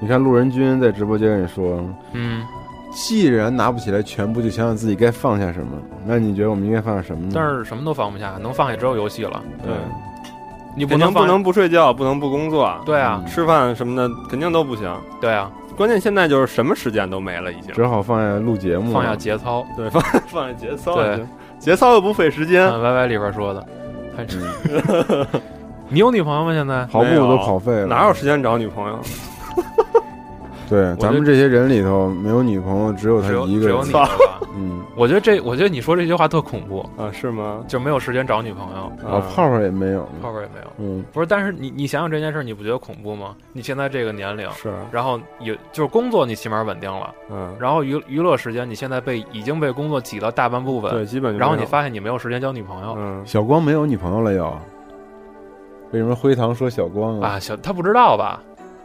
[0.00, 2.46] 你看路人君在直播间里说，嗯，
[2.92, 5.72] 既然拿不起来全部，就想想自己该放下什么。
[6.06, 7.32] 那你觉得我们应该放下什么呢？
[7.34, 9.42] 但是什么都放不下，能放下只有游戏了。
[9.60, 9.72] 对，
[10.76, 14.88] 你不能不能不睡觉，不能不工作，对啊，吃饭什么的肯定都不行。
[15.20, 17.72] 对啊，关键现在就是什么时间都没了，已经。
[17.74, 19.66] 只好放下录节目，放下节操。
[19.76, 21.26] 对，放 放下节操，对，
[21.58, 22.68] 节操又不费时间。
[22.68, 23.66] 看 Y Y 里边说的，
[25.88, 26.52] 你有女朋友吗？
[26.52, 26.84] 现在？
[26.86, 28.98] 跑步都跑废了，哪有时间找女朋友？
[30.68, 33.68] 对，咱们这些人里头没有女朋友，只有他一个人。
[33.68, 33.92] 只有你。
[34.60, 37.62] 嗯，我觉得这，我觉得你说这句话特恐怖，啊，是吗？
[37.68, 40.66] 就没有时间找女朋友，啊，泡泡也没有，泡泡也没有。
[40.78, 43.36] 嗯，不是，但是你你想想这件事，你不觉得恐怖吗？
[43.52, 54.58] 你现在这个年龄，是，然后有就是工作你起码稳定了，嗯，然后娱娱乐时间你现在被已经被工作挤到大半部分，对，基本就然后你发现你没有时间交女朋友、嗯，小光没有女朋友了又，
[55.92, 57.34] 为什么灰堂说小光啊？
[57.34, 58.42] 啊，小他不知道吧？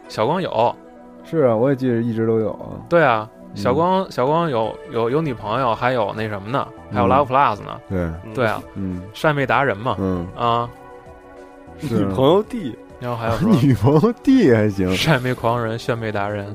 [0.08, 0.76] 小光有，
[1.24, 2.78] 是啊，我也记得一直都有啊。
[2.88, 3.56] 对啊，嗯。
[3.56, 6.66] 小光、小光有有有女朋友，还有那什么呢？
[6.92, 7.08] 还有嗯。
[7.08, 7.80] Love Plus 呢？
[7.88, 8.34] 对，嗯。
[8.34, 9.02] 对，啊，嗯。
[9.12, 10.68] 晒妹达人嘛，嗯，啊，
[11.80, 16.46] 女朋友弟，然后还有 女朋友弟还行，晒妹狂人、炫妹达人？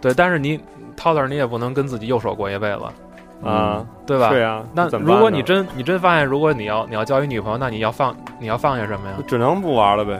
[0.00, 0.58] 对，但是你
[0.96, 4.30] 涛涛，你也不能跟自己右手过一辈子，啊，对吧？
[4.30, 9.16] 对啊，那如果你真你真发现，如果你要你要交一女朋友，那你要放你要放下什么呀？
[9.26, 10.18] 只能不玩了呗。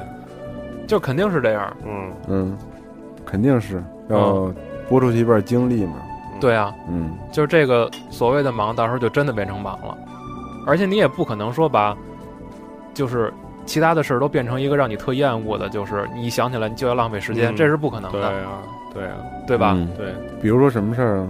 [0.86, 1.76] 就肯定是这样。
[1.86, 2.58] 嗯，嗯，
[3.30, 4.52] 肯定是要
[4.88, 5.94] 拨出去一半精力嘛。
[6.40, 9.96] 对啊，嗯，就是这个所谓的忙，到时候就真的变成忙了，
[10.66, 11.96] 而且你也不可能说把，
[12.94, 13.32] 就是
[13.66, 17.56] 其他的事儿都变成一个让你特厌恶的，就是你一想起来你就要浪费时间，嗯。
[17.56, 18.62] 这是不可能的，对啊，
[18.94, 19.16] 对啊，
[19.46, 19.74] 对吧？
[19.76, 19.88] 嗯。
[19.96, 21.28] 对，比如说什么事儿啊？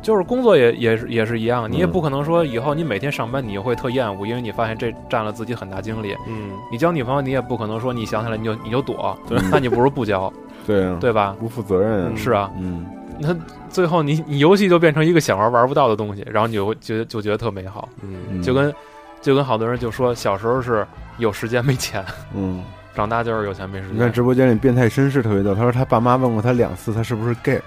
[0.00, 1.90] 就是工作也也是也是一样，你也嗯。
[1.90, 6.14] 不可能说以后你每天上班你会特厌恶，因为你发现这占了自己很大精力。
[6.28, 9.18] 嗯，你交女朋友，你也不可能说你想起来你就你就躲，
[9.50, 10.32] 那你不如不交，
[10.66, 11.36] 对啊，对吧？
[11.38, 12.12] 不负责任啊。
[12.16, 12.84] 是啊，嗯，
[13.18, 13.34] 那
[13.68, 18.42] 最后你你游戏就变成一个想玩玩不到的东西，然后你就会觉得就觉得特美好，嗯，嗯。
[18.42, 18.74] 就跟
[19.22, 20.86] 就跟好多人就说小时候是
[21.18, 22.04] 有时间没钱，
[22.34, 22.62] 嗯，
[22.94, 23.96] 长大就是有钱没时间。
[23.96, 24.12] 你看。
[24.12, 27.60] 直播间里变态绅士特别多，他说他爸妈问过他两次，他是不是 gay，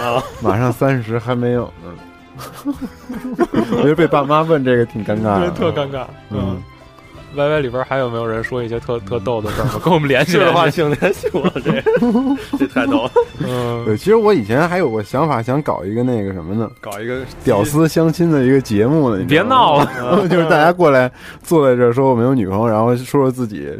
[0.00, 1.64] 啊，马上三十还没有。
[1.82, 1.92] 呢。
[3.76, 6.04] 我觉得被爸妈问这个挺尴尬的，特尴尬。
[6.30, 6.60] 嗯，
[7.34, 9.80] ，Y Y 里边还有没有人说一些特特逗的事儿吗？
[9.84, 11.82] 跟我们联系是的话，请联系我，这
[12.58, 13.10] 这太逗了，
[13.46, 19.18] 嗯，对，其实我以前还有个想法，想搞一个那个什么呢，搞一个屌丝相亲的一个节目呢。
[19.18, 20.26] 你别闹了。
[20.28, 21.10] 就是大家过来
[21.42, 23.70] 坐在这儿说我没有女朋友，然后说说自己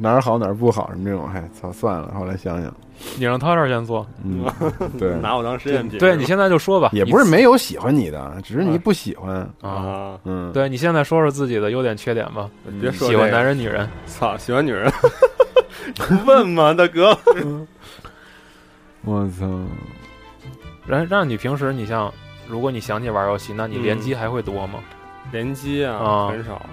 [0.00, 2.12] 哪儿好哪儿不好什么这种，哎，操，算了。
[2.18, 2.74] 后来想想，
[3.18, 4.06] 你让他这儿先做。
[4.24, 4.44] 嗯，
[4.98, 9.36] 对，拿我当实验品，对你现在就说吧，也不是没有喜欢你的，只是你不喜欢。
[9.60, 9.68] 啊。
[9.70, 12.48] 啊，嗯，，对你现在说说自己的优点缺点吧，
[12.80, 13.88] 别说喜欢男人女人。
[14.06, 14.92] 操，喜欢女人，
[16.26, 17.16] 问嘛，大哥？
[19.04, 19.46] 我操，
[20.86, 22.12] 让让你平时你像，
[22.48, 24.80] 如果你想起玩游戏，那你嗯联机还会多吗？
[25.32, 26.64] 联机啊，啊很少，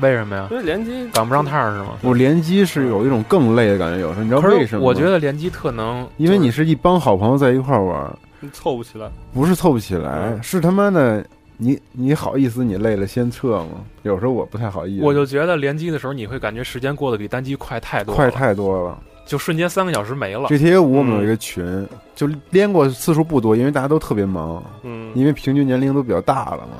[0.00, 0.48] 为什么呀？
[0.50, 1.96] 因为联机赶不上趟儿是吗？
[2.02, 4.86] 我联机是有一种更累的感觉，有时候你知道为什么吗？
[4.86, 8.18] 我觉得联机特能，因为你是一帮好朋友在一块儿玩，
[8.52, 11.24] 凑不起来，不是凑不起来，嗯是他妈的。
[11.58, 13.68] 你你好意思你累了先撤吗？
[14.02, 18.98] 有时候我不太好意思，我就觉得联机的时候，你会感觉时间过得比单机快太多，快太多了。
[19.24, 20.48] 就瞬间三个小时没了。
[20.50, 26.76] GTA 五我们嗯有一个群，就连过次数不多，因为大家都特别忙，嗯，因为平均年龄都比较大了嘛。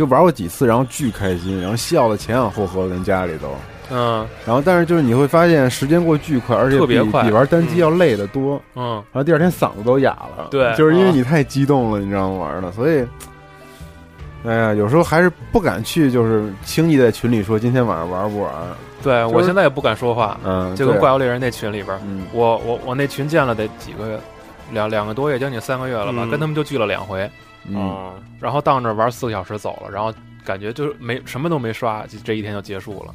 [0.00, 3.48] 就玩过几次，然后巨开心，然后笑的前仰后合，跟家里都。
[3.90, 4.26] 嗯。
[4.46, 7.22] 然后，但是就是你会发现时间过巨快，而且特别快。
[7.24, 8.58] 比玩单机要累得多。
[8.74, 10.74] 嗯，然后第二天嗓子都哑了，对。
[10.74, 12.38] 就是因为你太激动了，你知道吗？
[12.38, 13.04] 玩的，所以，
[14.46, 18.50] 哎呀，有时候还是不敢去，就是轻易在群里说今天晚上玩不玩。
[19.02, 22.24] 对就是我现在也不敢说话，嗯，就跟怪物猎人那群里边，嗯。
[22.32, 24.18] 我我我那群建了得几个月，
[24.72, 26.30] 两两个多月，将近三个月了吧，嗯。
[26.30, 27.30] 跟他们就聚了两回，
[27.64, 27.76] 嗯。
[27.76, 30.12] 啊，然后到那儿玩四个小时走了，然后
[30.44, 33.14] 感觉就是没什么都没刷，就这一天就结束了。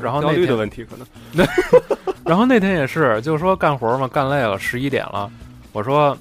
[0.00, 1.46] 然后焦虑的那问题可能，
[2.24, 5.30] 然后那天也是，就是说干活嘛，干累了，十一点了，
[5.72, 6.16] 我说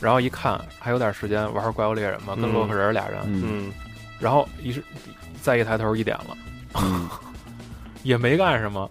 [0.00, 3.42] 然后一看还有点时间玩会儿怪物猎人嘛，跟洛克人俩人，嗯。
[3.46, 3.72] 嗯，
[4.18, 4.82] 然后一是
[5.40, 6.36] 再一抬头一点了，
[6.82, 7.08] 嗯，
[8.02, 8.90] 也没干什么，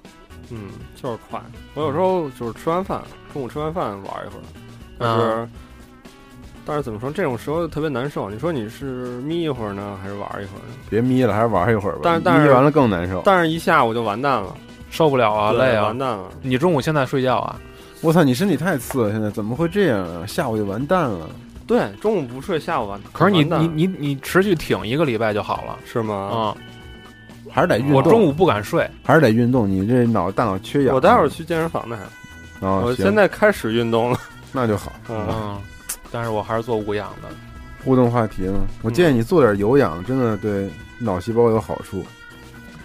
[0.49, 1.41] 嗯，就是快。
[1.73, 4.43] 我有时候就是吃完饭，中午吃完饭玩一会儿，
[4.97, 5.49] 但是、
[6.69, 8.29] 但是怎么说，这种时候特别难受。
[8.29, 8.85] 你说你是
[9.21, 10.75] 眯一会儿呢，还是玩一会儿呢？
[10.87, 12.01] 别眯了，还是玩一会儿吧。
[12.03, 13.23] 但是但是眯完了更难受。
[13.25, 14.55] 但是一下午就完蛋了，
[14.91, 15.97] 受不了啊，累啊完！
[15.97, 16.25] 蛋了。
[16.43, 17.59] 你中午现在睡觉啊？
[18.01, 20.27] 我操，你身体太次了，现在怎么会这样啊？
[20.27, 21.27] 下午就完蛋了。
[21.65, 23.01] 对，中午不睡，下午完。
[23.13, 26.13] 可是你你你你持续挺一个礼拜就好了是吗？
[26.15, 26.55] 啊！
[27.49, 27.95] 还是得运动。
[27.95, 30.93] 我中午不敢睡，还是得运动，你这脑大脑缺氧。
[30.93, 32.67] 我待会儿去健身房呢，还。
[32.67, 34.19] 啊，行我现在开始运动了。
[34.51, 34.93] 那就好。
[35.09, 35.57] 嗯，嗯，
[36.11, 37.29] 但是我还是做无氧的。
[37.83, 38.59] 互动话题呢？
[38.81, 42.05] 我建议你做点有氧，真的对脑细胞有好处。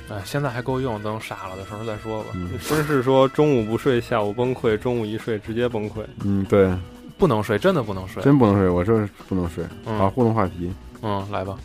[0.09, 2.31] 哎，现在还够用，等傻了的时候再说吧。
[2.35, 6.05] 嗯绅士说中午不睡，下午崩溃，中午一睡直接崩溃。
[6.23, 6.71] 嗯，对，
[7.17, 8.23] 不能睡，真的不能睡。
[8.23, 9.65] 真不能睡，我就是不能睡。
[9.87, 10.73] 嗯好，互动话题。
[11.03, 11.57] 嗯，来吧。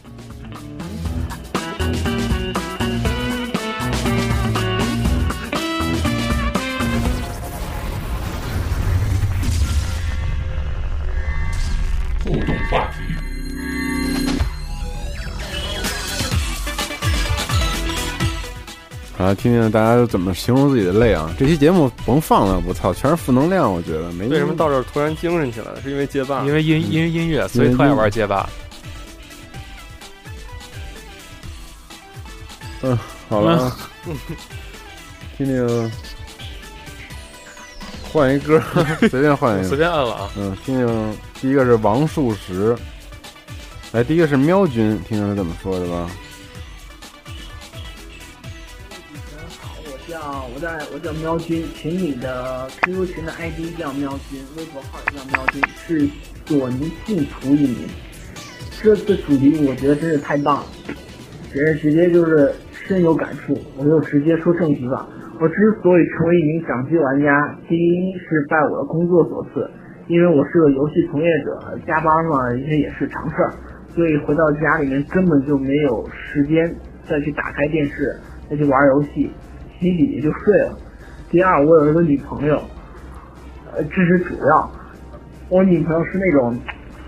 [12.24, 13.02] 互动话题。
[19.18, 21.30] 啊，听听大家都怎么形容自己的累啊！
[21.38, 24.28] 这期节目甭放了，我操，全是负能量，我觉得没。
[24.30, 25.82] 为什么到这儿突然精神起来了？
[25.82, 26.42] 是因为街霸？
[26.46, 28.50] 因为音因为音乐，所以特爱玩街霸。
[32.82, 32.98] 嗯
[33.28, 33.78] 好了啊？
[35.38, 35.92] 听听，
[38.12, 38.62] 换一歌，
[39.10, 39.78] 随便换一个随。
[39.78, 40.30] 便按了啊。
[40.38, 42.76] 嗯，听听，第一个是王树石，
[43.92, 46.10] 来，第一个是喵君，听听他怎么说的吧。
[49.86, 56.10] 我叫我在我叫喵君，群里的 QQ 群的 ID 叫喵君，微博号也叫喵君，是
[56.48, 57.88] 索尼信徒一名。
[58.82, 60.66] 这次主题我觉得真是太棒了，
[61.54, 62.56] 直接直接就是
[62.88, 63.62] 深有感触。
[63.78, 65.08] 我就直接说正题吧。
[65.42, 69.72] 我之所以成为一名掌机玩家，第一是拜我的工作所赐，
[70.08, 73.54] 因为我是个游戏从业者，加班嘛这也是常事儿，
[73.96, 76.76] 所以回到家里面根本就没有时间
[77.06, 78.14] 再去打开电视，
[78.50, 79.32] 再去玩游戏。
[79.80, 80.78] 洗洗也就睡了。
[81.30, 82.62] 第二，我有一个女朋友，
[83.72, 84.70] 呃，这是主要。
[85.48, 86.54] 我女朋友是那种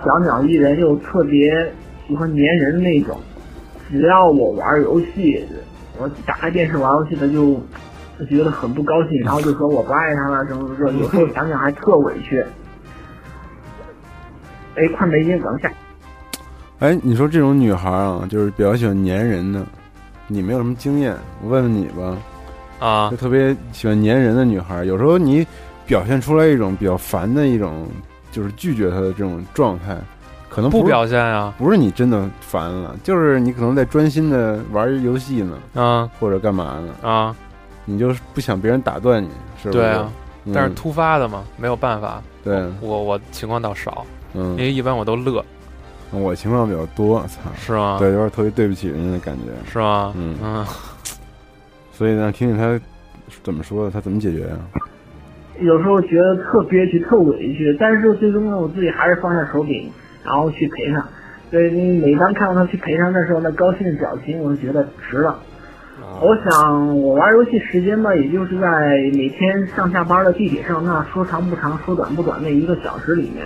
[0.06, 1.70] 小鸟依人又特别
[2.08, 3.20] 喜欢粘人的那种，
[3.90, 5.46] 只要我玩游戏，
[6.00, 7.60] 我打开电视玩游戏，她就
[8.22, 12.40] 就觉得很不高兴，然后就说我不爱她了，什么什么，有时候想想还特委屈。
[14.76, 15.72] 哎，快没劲，等一下。
[16.80, 19.66] 哎，你说这种女孩啊，就是比较喜欢粘人的，
[20.28, 22.18] 你没有什么经验，我问问你吧。
[22.80, 25.46] 啊就，特别喜欢粘人的女孩，有时候你
[25.86, 27.88] 表现出来一种比较烦的一种，
[28.32, 29.98] 就是拒绝她的这种状态，
[30.48, 31.54] 可能是不表现啊。
[31.58, 37.36] 不是你真的烦了，就是你可能在专心的玩游戏呢，啊或者干嘛呢，啊，
[37.92, 39.30] 你就是不想别人打断你，
[39.62, 39.80] 是不是？
[39.80, 40.12] 对啊，
[40.46, 42.22] 嗯但是突发的嘛，没有办法。
[42.44, 45.44] 对，我我情况倒少，因嗯，为一般我都乐，
[46.12, 47.98] 我情况比较多，操，是吗？
[48.00, 50.14] 对，有点特别对不起人家的感觉，是吗？
[50.18, 50.66] 嗯嗯，
[51.92, 52.80] 所以呢，听听他
[53.44, 54.58] 怎么说的，他怎么解决啊？
[55.60, 59.92] 有时候觉得特憋屈、特委屈，但是最终呢，我自己还是放下手柄，
[60.24, 61.06] 然后去陪他。
[61.52, 65.38] 所以你每当看到他去陪他的时候，那高兴的表情，我就觉得值了。
[66.20, 68.68] 我想我玩游戏时间吧，也就是在
[69.14, 73.46] 每天上下班的地铁上，那说长不长，说短不短那一个小时里面，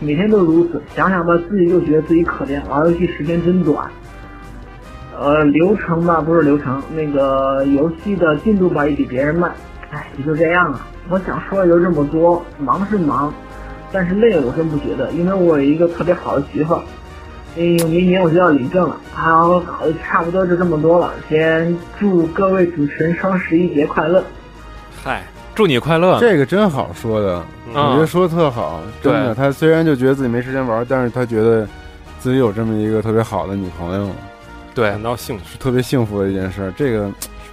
[0.00, 0.82] 每天都如此。
[0.94, 3.88] 想想吧，自己就觉得自己可怜，玩游戏时间真短。
[5.18, 9.52] 呃，流程吧不是流程，那个游戏的进度吧也比别人慢，
[9.90, 10.80] 哎，也就这样了。
[11.08, 13.32] 我想说的就这么多，忙是忙，
[13.92, 16.78] 但是累我真不觉得，因为我有一个特别好的媳妇
[17.56, 17.56] 儿。
[17.56, 21.12] 嗯，明年我就要领证了，好，好，差不多就这么多了。
[21.28, 24.22] 先祝各位主持人双十一节快乐。
[25.02, 25.22] 嗨，
[25.54, 26.18] 祝你快乐。
[26.20, 29.34] 这个真好说的，嗯我觉得说的特好，真的。
[29.34, 31.66] 他虽然就觉得自己没时间玩，但是他觉得
[32.18, 34.08] 自己有这么一个特别好的女朋友，
[34.74, 35.44] 对感，到幸福。
[35.50, 36.72] 是特别幸福的一件事。
[36.76, 37.10] 这个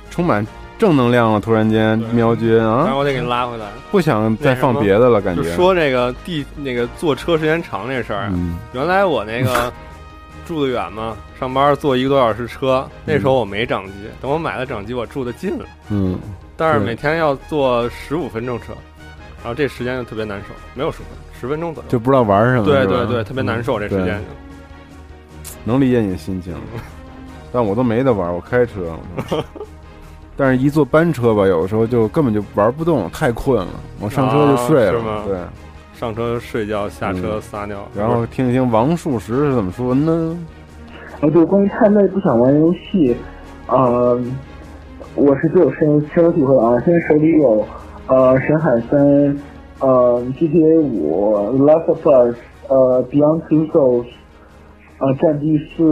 [0.10, 0.46] 充满
[0.78, 5.42] 正能量了，突然间对喵君啊，然后我得给你拉回来，不想再放别的了，感觉。
[5.42, 8.32] 就说这个地那个坐车时间长这事儿
[8.74, 9.72] 原来我那个
[10.48, 13.92] 住得远嘛，上班坐一个多小时车，那时候我没掌机，
[14.22, 16.18] 等我买了掌机，我住的近了，嗯，
[16.56, 18.68] 但是每天要坐十五分钟车，
[19.44, 21.08] 然后这时间就特别难受，没有十分，
[21.40, 21.90] 十分钟左右。
[21.90, 22.64] 就不知道玩什么。
[22.64, 24.06] 对对对，特别难受，这时对。
[24.06, 24.24] 间
[25.66, 26.56] 能理解你的心情，
[27.52, 28.98] 但我都没得玩，我开车。
[30.40, 34.92] 但是，一坐班车吧，有的时候就根本就玩不动，太困了，我上车就睡了。
[34.92, 35.24] 啊是吗？
[35.26, 35.38] 对，
[35.98, 40.38] 上车睡觉，下车撒尿，然后听一听王树石是怎么说呢？
[41.22, 43.18] 啊，对，关于太累不想玩游戏，
[43.68, 44.16] 呃，
[45.16, 46.80] 我是最有深深有体会的啊。
[46.86, 47.66] 现在手里有
[48.06, 49.02] 呃《神海三》、
[49.80, 52.36] 呃 GTA 五、《Last of Us》、
[52.68, 54.04] 呃《Beyond Two Souls》、
[55.00, 55.84] 呃《战地四》、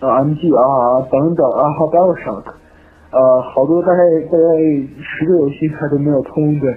[0.00, 2.42] 呃 MGR 等等啊，还有《BioShock》，
[3.10, 3.98] 呃，好多大概
[4.32, 4.46] 大概
[5.02, 6.74] 十个游戏它都没有通对。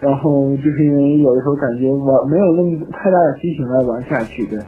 [0.00, 4.64] 然后就是因为有的时候感觉玩没有那么太大的激情来玩下去的，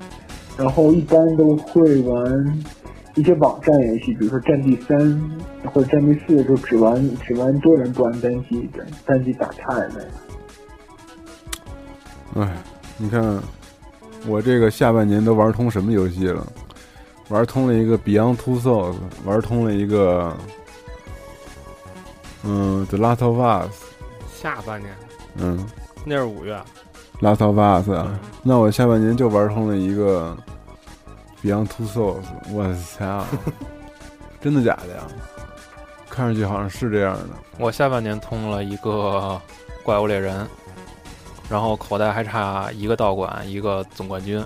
[0.59, 2.63] 然后一般都会玩
[3.15, 4.99] 一些网站游戏，比如说《战地三》
[5.73, 10.11] 或者《战地四》，就只玩只玩多人不玩单机的，单机打太累了。
[12.37, 12.57] 哎，
[12.99, 13.41] 你看
[14.27, 16.47] 我这个下半年都玩通什么游戏了？
[17.29, 20.37] 玩通了一个《Beyond Two Souls》，玩通了一个
[22.45, 23.71] 嗯《The Last of Us》。
[24.43, 24.93] 下半年。
[25.37, 25.65] 嗯，
[26.05, 26.59] 那是五月。
[27.21, 30.35] Last of Us，、嗯、那我下半年就玩通了一个
[31.43, 33.25] Beyond Two Souls，我操，
[34.41, 35.03] 真的假的呀？
[36.09, 37.29] 看上去好像是这样的。
[37.59, 39.39] 我下半年通了一个
[39.85, 40.47] 怪物猎人，
[41.51, 44.43] 然后口袋还差一个道馆，一个总冠军。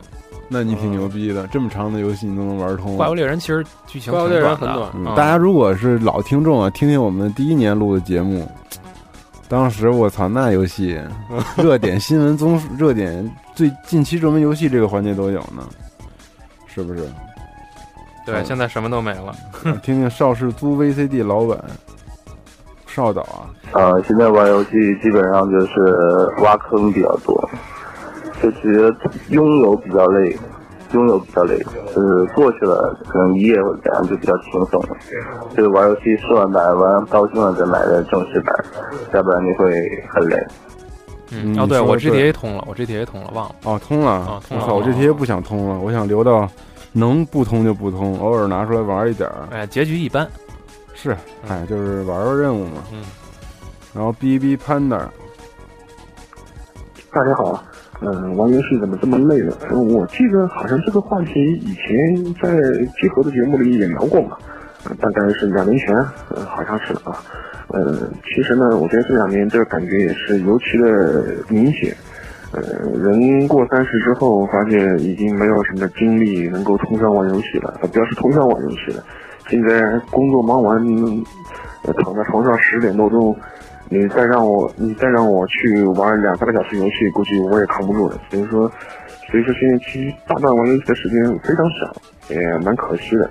[0.49, 2.97] 那你挺牛逼的，嗯、这么长的游戏你都能玩通。
[2.97, 8.51] 怪物猎人其实剧情怪物猎人很短、嗯，大家如果是老听众啊，听听我们第一年录的节目。
[9.49, 11.01] 当时我操，那游戏
[11.57, 15.68] 热点新闻综述、热点最近期热门游戏这个环节都有呢，
[16.66, 17.09] 是不是？
[18.26, 19.34] 对，现在什么都没了。
[19.82, 21.62] 听听邵氏租 VCD 老板
[22.86, 23.51] 邵导啊。
[23.72, 24.70] 呃，现在玩游戏
[25.03, 27.51] 基本上就是挖坑比较多，
[28.42, 28.97] 就觉得
[29.28, 30.36] 拥有比较累。
[30.95, 31.59] 拥有比较累，
[31.95, 34.97] 就是过去了，可能一夜或者怎样就比较轻松了。
[35.57, 38.64] 就是玩游戏试完版，玩高兴了再买的正式版，
[39.12, 39.72] 要不然你会
[40.09, 40.36] 很累。
[41.32, 43.55] 嗯，哦，对我 GTA 通了，我 GTA 通了，忘了。
[43.64, 44.72] 哦，通了，啊，通了。
[44.72, 46.49] 我 GTA 不想通了，我想留到
[46.92, 49.34] 能不通就不通，偶尔拿出来玩一点儿。
[49.51, 50.28] 哎，结局一般。
[50.95, 51.16] 是，
[51.49, 52.84] 哎，就是玩玩任务嘛。
[52.92, 53.03] 嗯。
[53.92, 55.03] 然后 BB Panda，
[57.11, 57.62] 大家好。
[58.01, 59.53] 嗯，玩游戏怎么这么累呢？
[59.72, 62.51] 我记得好像这个话题以前在
[63.01, 64.36] 集合的节目里也聊过嘛，
[65.01, 65.97] 大概是两年前，
[66.45, 67.16] 好像是啊。
[67.68, 71.95] 呃，其实呢，我觉得这两年这个感觉也是尤其的明显。
[72.53, 72.61] 呃，
[72.99, 79.03] 人过三十之后，发现已经没有什么精力能够通宵玩游戏了，不要是通宵玩游戏了。
[79.49, 80.78] 现在工作忙完，
[82.03, 83.34] 躺在床上十点多钟。
[83.95, 88.20] 你再让我，你再让我去玩两三个小时游戏，估计我也扛不住了。
[88.28, 88.68] 所以说，
[89.30, 91.95] 所以说现在其实大段玩游戏的时间非常少，
[92.28, 93.30] 也蛮可惜的。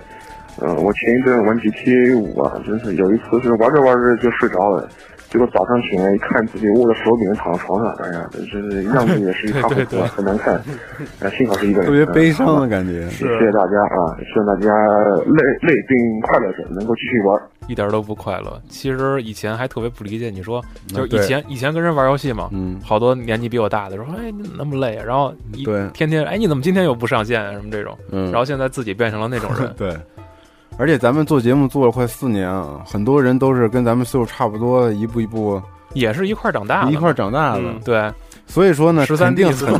[0.62, 4.88] 嗯，我前一阵玩 GTA 五啊，真是有一次是玩着玩着就睡着了，
[5.28, 10.54] 结果早上醒来一看自己握着手柄躺在床上，哎呀，真是样子也是一塌糊涂， 很难看。
[10.54, 11.88] 啊，幸好是一个人。
[11.88, 13.02] 特别悲伤的感觉。
[13.10, 13.98] 谢谢大家啊，
[14.32, 14.72] 希望大家
[15.26, 17.42] 累累并快乐着，能够继续玩。
[17.68, 18.62] 一点都不快乐。
[18.70, 29.96] 其实以前还特别不理解，你说就是以前以前跟人玩游戏嘛，嗯，好多年纪比我大的说，哎，你那么累，啊然后一对天天，哎，你怎么今天又不上线啊什么这种，嗯，然后现在自己变成了那种人， 对。
[30.76, 35.62] 而且咱们做节目做了快四年啊，很多人都是跟咱们岁数差不多，一步一步
[35.94, 38.12] 也是一块长大，一块长大的，对。
[38.48, 39.72] 所以说呢，十三定很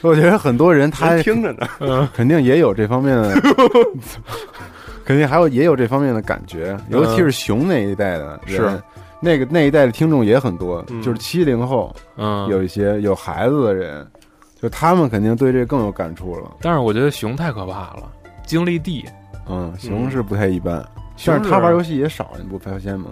[0.00, 3.34] 我觉得很多人他听着呢，嗯，肯定也有这方面的。
[5.08, 8.78] 肯定还有也有这方面的感觉，尤其是熊那一代的人，
[9.22, 14.06] 那个那一代的听众也很多，就是七零后，嗯，有一些有孩子的人，
[14.60, 16.50] 就他们肯定对这更有感触了。
[16.60, 18.02] 但是我觉得熊太可怕了，
[18.44, 19.02] 精力地，
[19.48, 20.86] 嗯，熊是不太一般，
[21.24, 23.06] 但是他玩游戏也少，你不发现吗？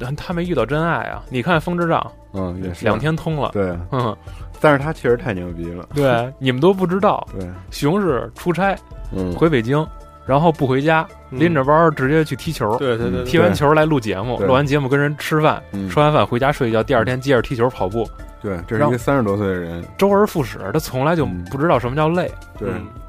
[0.00, 1.22] 但他没遇到真爱啊！
[1.28, 2.00] 你看《风之杖》，
[2.32, 2.86] 嗯，也是。
[2.86, 4.16] 两天通了，对，嗯，
[4.62, 8.74] 但是他确实太牛逼了，对，你们都不知道，对，熊是出差，
[9.12, 9.86] 嗯，回北京。
[10.28, 12.76] 然后不回家，拎着包直接去踢球。
[12.76, 18.06] 对对对，踢完球来录节目，录完节目跟人吃饭，吃完饭回家睡觉，第二天接着踢球跑步。
[18.42, 22.30] 对，这是一个三十多岁的人，周而复始，他从来就不知道什么叫累。
[22.58, 22.68] 对，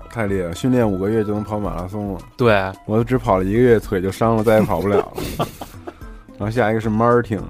[0.09, 2.19] 太厉害，训练五个月就能跑马拉松了。
[2.37, 4.95] 对，我只跑了一个月，腿就伤了，再也跑不了
[5.37, 5.45] 了。
[6.39, 7.41] 然后下一个是 Martin。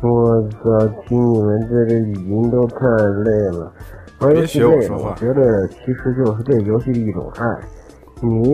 [0.00, 0.86] 我操！
[1.06, 2.86] 听你们这个语音都太
[3.24, 3.70] 累了。
[4.20, 7.46] 玩游戏累，我觉得其实就是对游戏的一种爱。
[8.20, 8.50] 你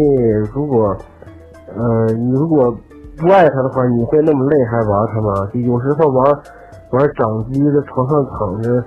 [0.53, 0.95] 如果，
[1.75, 2.71] 呃，你如果
[3.17, 5.51] 不爱它的话，你会那么累还玩它吗？
[5.55, 6.39] 有时候玩
[6.91, 8.85] 玩掌机在床上躺着，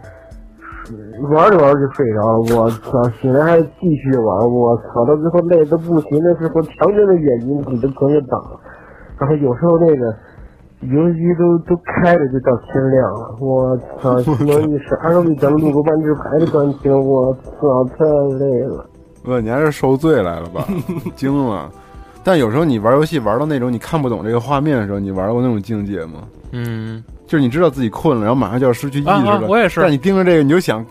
[1.32, 2.61] 玩着玩着就睡着了。
[2.61, 4.47] 我操，醒来还继续玩。
[4.51, 8.39] 我操，到最后累的不行的时候，强忍着眼睛，你的朋友挡。
[9.17, 10.15] 然后有时候那个
[10.82, 14.13] 游戏都都开着就到天亮了，我操！
[14.45, 18.05] 能一十二个咱们录个万智牌的专题， 我操，太
[18.38, 18.86] 累了。
[19.23, 20.65] 不，你还是受罪来了吧？
[21.15, 21.69] 惊了。
[22.23, 26.23] 但有时候你玩游戏玩到那种你看不懂这个画面的时候，你玩过那种境界吗？
[26.51, 29.47] 嗯，就是你知道自己困了，然后马上就要失去意识了。
[29.47, 29.82] 我也是。
[29.82, 30.86] 但你盯着这个，你就想，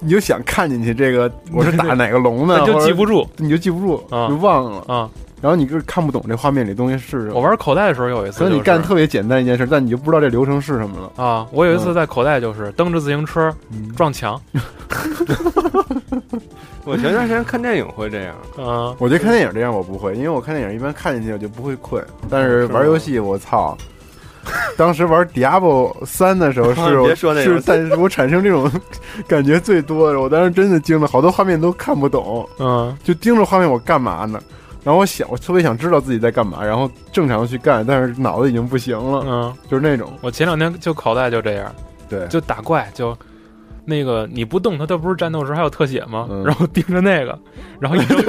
[0.00, 2.64] 你就想看进去这个我是 打哪个龙呢？
[2.64, 5.10] 就记不住，你就记不住，就忘了啊。
[5.42, 7.34] 然后你就是看不懂这画面里东西是什么。
[7.34, 11.46] 我玩口袋的时候有一次，所以你干特别简单一件事，但你就不知道这流程是什么了啊！
[11.50, 13.52] 我有一次在口袋就是蹬着自行车
[13.96, 14.40] 撞墙。
[16.84, 18.94] 我前段时间看电影会这样啊！
[18.98, 22.04] 我觉得看电影这样我不会，因为我看电影一般看进去我就不会困。
[22.30, 23.76] 但是玩游戏我操！
[24.76, 28.68] 当时玩《Diablo 三》的时候是是，但是我产生这种
[29.28, 30.20] 感觉最多的。
[30.20, 34.40] 我当时真的惊了，好多画面都看不懂，嗯，就盯着画面我干嘛呢？
[34.84, 40.12] 然后我想，我特别想知道自己在干嘛，然后正常去干，但是脑子已经不行了，嗯，就是那种。
[40.20, 41.72] 我前两天就口袋就这样，
[42.08, 43.16] 对，就打怪，就
[43.84, 46.28] 那个你不动它，它不是战斗时还有特写吗？
[46.44, 47.38] 然后盯着那个，
[47.78, 48.18] 然后一睁，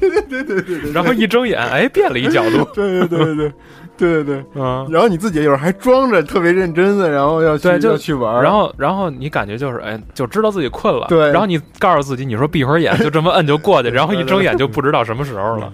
[0.00, 3.52] 对对对对对对，然后一睁眼，哎，变了一角度，对对对对对。
[3.96, 4.24] 对对。
[4.24, 15.70] 对，嗯，然后你自己有时候还装着特别认真的，然后要去就去玩，然后然后你感觉就是哎，就知道自己困了，对，然后你告诉自己，你说闭会儿眼，就这么摁就过去， 然后一睁眼就不知道什么时候了。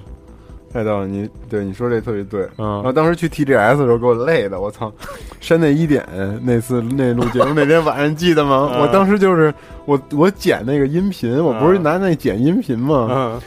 [0.72, 4.92] 太逗了，你对你说这特别对，嗯，然后当时去 TGS 的时候给我累的，我操，
[5.40, 6.04] 山内一点
[6.42, 8.72] 那次那录节目那天晚上记得吗？
[8.80, 9.54] 我当时就是
[9.84, 13.08] 我我剪那个音频，我不是拿那剪音频吗？
[13.08, 13.40] 嗯。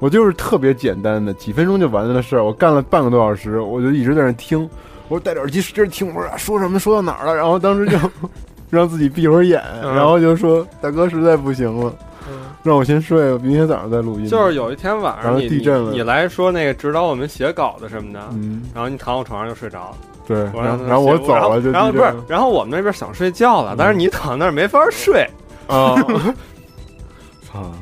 [0.00, 2.44] 我就是特别简单的，几分钟就完了的事儿。
[2.44, 4.68] 我干了半个多小时，我就一直在那听。
[5.08, 7.34] 我戴着耳机使劲听，我说说什么说到哪儿了？
[7.34, 7.98] 然后当时就
[8.70, 11.92] 让自己闭会儿眼，然后就说：“大哥实在不行了，
[12.62, 19.96] 让我先睡了，明天早上再录音。”就是有一天晚上，地震了，你来说那个指导我们写稿子什么的，嗯，然后你躺我床上就睡着了。
[20.26, 25.26] 对，然后我走了，就然后不是，然后我们那边想睡觉了，但是你躺那儿没法睡
[25.66, 25.96] 啊。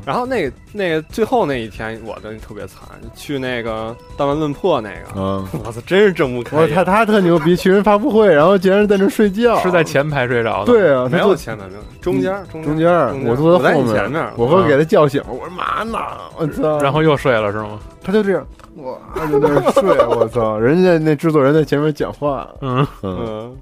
[0.05, 2.83] 然后那个那个最后那一天，我的特别惨，
[3.15, 6.57] 去那个弹丸论破那个，嗯，我操，真是睁不开。
[6.57, 10.73] 我他他特牛逼，去人发布会，然后竟然在那睡觉，是在前排睡着的。
[10.73, 12.89] 对啊，没有前排，没有中间中间，
[13.25, 15.99] 我坐在后面，前面，我会给他叫醒，我说嘛呢？
[16.37, 17.79] 我操，然后又睡了是吗？
[18.03, 18.47] 他就这样，
[18.77, 18.97] 哇，
[19.29, 22.87] 就在那睡，我操，人家那制作人在前面讲话，嗯。
[23.03, 23.57] 嗯，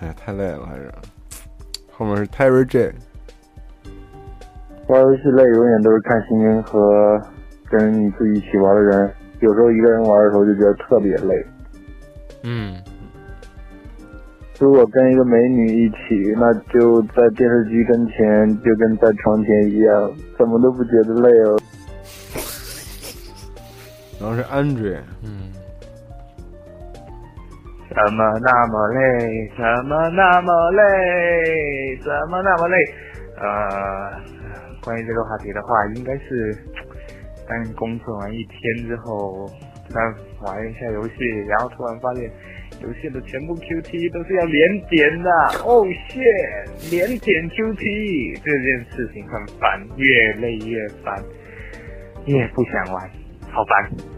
[0.00, 0.92] 哎呀，太累了，还是。
[1.96, 2.94] 后面是 Terry J。
[4.88, 7.20] 玩游戏累，永远都是看心情和
[7.70, 9.10] 跟你自己一起玩的人。
[9.40, 11.46] 有时候一个人玩的时候就觉得特别累。
[12.42, 12.74] 嗯。
[14.58, 21.58] 如果跟一个美女一起，那就在电视机跟前，就跟在床前一样，怎么都不觉得累哦。
[24.18, 25.52] 然后是 Andre，嗯。
[27.90, 29.50] 怎么那么累？
[29.56, 31.96] 怎么那么累？
[32.02, 32.76] 怎么那么累？
[33.36, 34.37] 呃。
[34.88, 36.56] 关于这个话题的话，应该是
[37.46, 39.46] 刚工作完一天之后，
[39.90, 40.00] 再
[40.40, 41.14] 玩一下游戏，
[41.46, 42.24] 然后突然发现
[42.80, 45.30] 游戏的全部 QT 都是要连点的。
[45.62, 46.90] 哦，shit！
[46.90, 51.22] 连点 QT 这件事情很烦，越累越烦，
[52.24, 53.10] 越不想玩，
[53.50, 54.17] 好烦。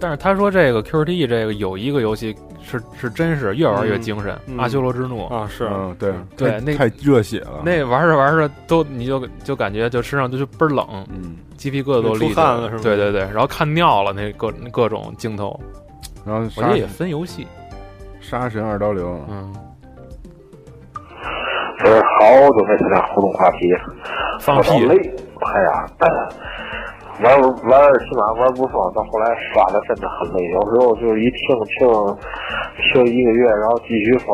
[0.00, 2.34] 但是他说这个 QTE 这个有一个游戏。
[2.68, 5.24] 是是真是越玩越精神，阿修罗之怒。
[5.26, 5.70] 啊，是，
[6.00, 12.80] 对对，那太热血了，那玩着玩着都你就就感觉就身上就就倍儿冷，嗯，鸡皮疙瘩都立起来了，是吗？
[12.82, 15.60] 对对对，然后看尿了那各各种镜头，
[16.24, 17.46] 然后我觉得也分游戏，
[18.20, 19.54] 杀神二刀流，嗯，
[21.78, 23.72] 这是好久没参加互动话题，
[24.40, 24.96] 放屁，累，
[25.40, 25.86] 哎呀。
[27.22, 30.44] 玩玩起码玩不爽，到后来耍的真的很累。
[30.52, 31.88] 有时候就是一停停
[32.92, 34.26] 停一个月，然后继续耍，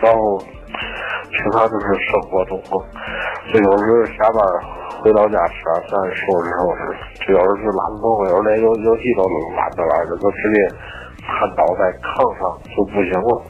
[0.00, 2.58] 然后平常就是生活中，
[3.52, 4.40] 就有时候下班
[5.02, 9.22] 回到家吃完饭收拾收拾，就有时是懒得动，有时候连游游戏都
[9.54, 10.66] 懒得玩的，就直接
[11.20, 13.42] 瘫倒在炕上就不行了。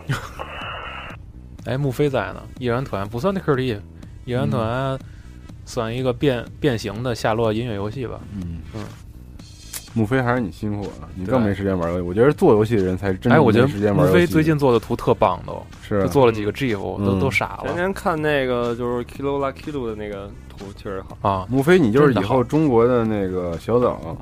[1.71, 3.81] 哎，木飞在呢，野人团不算那 QT，
[4.25, 4.99] 易燃团。
[5.65, 8.21] 算一个变变形的夏洛音乐游戏吧。
[8.35, 8.85] 嗯嗯，
[9.95, 12.03] 木飞还是你辛苦了，你更没时间玩游戏。
[12.03, 13.33] 我觉得做游戏的人才真。
[13.33, 17.67] 哎，我觉得时间木飞最近做的图特棒，都是做了几个 GIF，都都傻了。
[17.67, 21.47] 前天看那个就是 Kilo La Kilo 的那个图，确实好啊。
[21.49, 24.17] 木飞，你就是以后中国的那个小岛。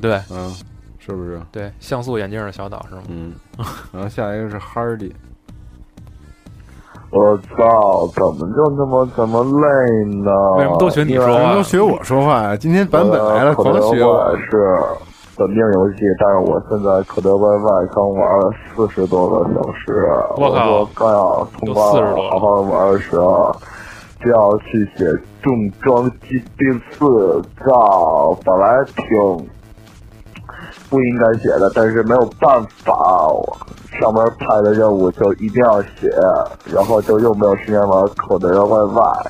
[0.00, 0.52] 对，嗯，
[0.98, 1.40] 是不是？
[1.52, 3.02] 对，像素眼镜的小岛是吗？
[3.08, 3.32] 嗯。
[3.92, 5.12] 然后下一个是 Hardy。
[7.16, 8.06] 我操！
[8.14, 10.30] 怎么就那么怎么累呢？
[10.58, 11.54] 为什么都学你说话？
[11.54, 12.54] 都学我说话呀？
[12.54, 14.36] 今天版本来了，狂学我。
[14.50, 14.76] 是，
[15.38, 20.06] 本命游戏，但是我现在可得 YY 刚玩了四十多个小时，
[20.36, 23.56] 我靠刚要通关40多了好好玩的时候，
[24.22, 25.06] 就要去写
[25.42, 29.48] 重装机兵四照，本来挺
[30.88, 32.94] 不应该写的，但是没有办法，
[33.28, 33.56] 我
[34.00, 36.10] 上面派的任务就一定要写，
[36.72, 39.26] 然后就又没有时间玩口袋 YY，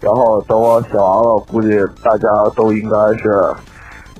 [0.00, 1.68] 然后等我写完了，估计
[2.02, 3.30] 大家都应该是，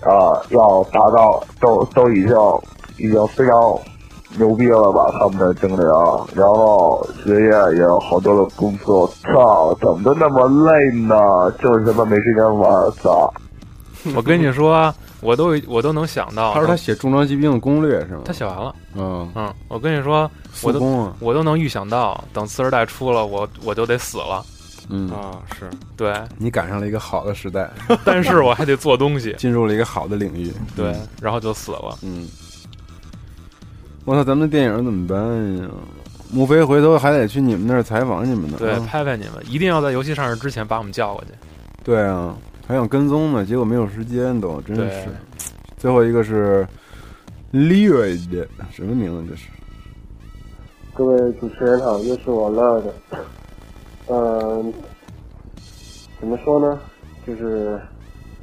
[0.02, 2.36] 啊、要达到都都已经
[2.98, 3.78] 已经非常
[4.38, 5.86] 牛逼了吧，他们的精灵，
[6.34, 11.50] 然后学业也有好多的工作，操，怎么都那么累呢？
[11.60, 13.32] 就是他妈没时间玩，操！
[14.16, 18.22] 我跟你说，我都我都能想到，他说他写重装机兵的攻略是吗？
[18.24, 18.74] 他写完了。
[18.94, 20.30] 嗯嗯，我跟你说，
[20.62, 24.44] 我都啊我都能预想到，等次世代出了，我我就得死了。
[24.92, 27.70] 嗯啊，是对，你赶上了一个好的时代，
[28.04, 30.52] 但是我还得做东西，进入了一个好的领域。
[30.74, 31.96] 对嗯，然后就死了。
[32.02, 32.26] 嗯，
[34.04, 35.18] 我操，咱们的电影怎么办
[35.58, 35.68] 呀？
[36.32, 38.56] 莫非回头还得去你们那儿采访你们呢？
[38.58, 41.32] 对，啊拍拍你们，一定要在游戏上市之前把我们叫过去。
[41.84, 42.34] 对啊，
[42.70, 45.08] 还想跟踪呢，结果没有时间都，真是。
[45.76, 46.64] 最后一个是
[47.52, 49.48] Lyrid，什么名字这是？
[50.94, 52.94] 各位主持人好，又是我乐的。
[54.06, 54.72] 嗯、
[56.20, 56.78] 怎么说呢？
[57.26, 57.76] 就是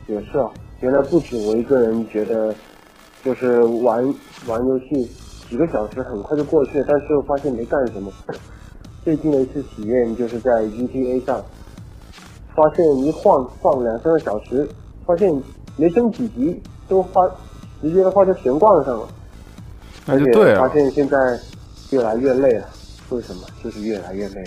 [0.07, 0.51] 也是啊，
[0.81, 2.53] 原来不止我一个人觉得，
[3.23, 4.13] 就是玩
[4.45, 5.09] 玩游戏
[5.49, 8.11] 几个小时很快就过去了，但是又发现没干什么。
[9.05, 11.41] 最近的一次体验就是在 GTA 上，
[12.57, 14.67] 发现一晃晃两三个小时，
[15.05, 15.31] 发现
[15.75, 16.59] 没升几级，
[16.89, 17.29] 都花
[17.83, 19.07] 直接的话就悬挂上了。
[20.07, 21.39] 那就对了而且发现现在
[21.91, 22.65] 越来越累了，
[23.09, 23.43] 为什么？
[23.63, 24.43] 就是越来越累，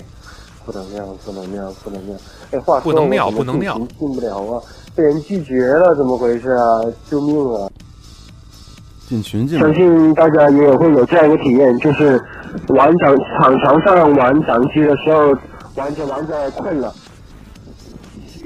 [0.65, 2.17] 不能尿，不能尿，不能尿。
[2.51, 4.61] 哎，话说不能尿不能尿进进不了啊，
[4.93, 6.81] 被人拒绝了，怎么回事啊？
[7.09, 7.69] 救命啊！
[9.07, 12.21] 进群进相信大家也会有这样一个体验，就是
[12.67, 15.33] 玩掌场场上玩掌机的时候，
[15.75, 16.93] 玩着玩着困了，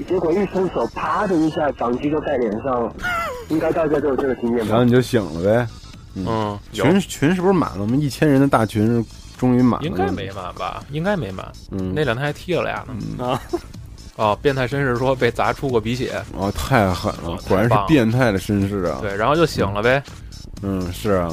[0.08, 2.92] 结果一伸手，啪的一下，掌机就在脸上了。
[3.48, 4.66] 应该大家都有这个经验吧？
[4.68, 5.66] 然后你就醒了呗。
[6.14, 7.80] 嗯，有群群是不是满了？
[7.80, 9.04] 我们一千人的大群
[9.36, 10.82] 终于满了，应该没满吧？
[10.90, 11.46] 应该没满。
[11.70, 13.24] 嗯那两天还踢了俩呢。
[13.24, 13.40] 啊，
[14.16, 16.20] 哦，变态绅士说被砸出过鼻血。
[16.32, 18.98] 哦，太狠了，果然是变态的绅士啊！
[19.02, 20.02] 对，然后就醒了呗。
[20.62, 21.30] 嗯，是啊，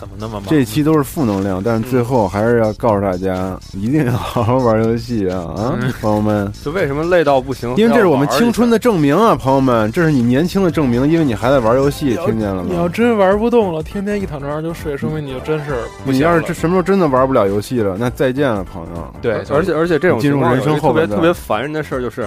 [0.00, 0.44] 怎么那么忙？
[0.48, 6.50] 这期都是负能量，但是最后还是要告诉大家，一定要好好玩游戏啊啊，嗯朋友们！
[6.64, 7.68] 就为什么累到不行？
[7.76, 12.88] 因为这是我们青春的证明啊，朋友们，这是你年轻的证明，因为你还在玩游戏，听见了吗你要？
[12.88, 15.72] 真玩不动了，天天一躺床上就睡，说明你就真是
[16.02, 19.14] 不行你要是这什么时候真的玩不了游戏了，那再见了，朋友。
[19.20, 22.26] 对，而且而且这种进入人生后特别特别烦人的事儿就是，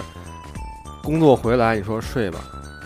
[1.04, 2.38] 工作回来你说睡吧，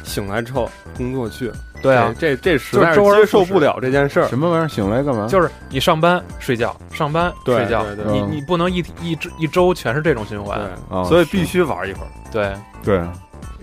[0.06, 1.52] 醒来之后工作去，
[1.82, 4.28] 对啊这这这实在是接受不了这件事儿。
[4.28, 4.68] 什么玩意儿？
[4.68, 5.28] 醒来干嘛？
[5.28, 10.60] 就是你上班睡觉，上班睡觉对，对嗯你你不能一一周一周全是这种循环。
[10.90, 12.08] 啊所以必须玩一会儿。
[12.32, 12.52] 对，
[12.84, 13.02] 对，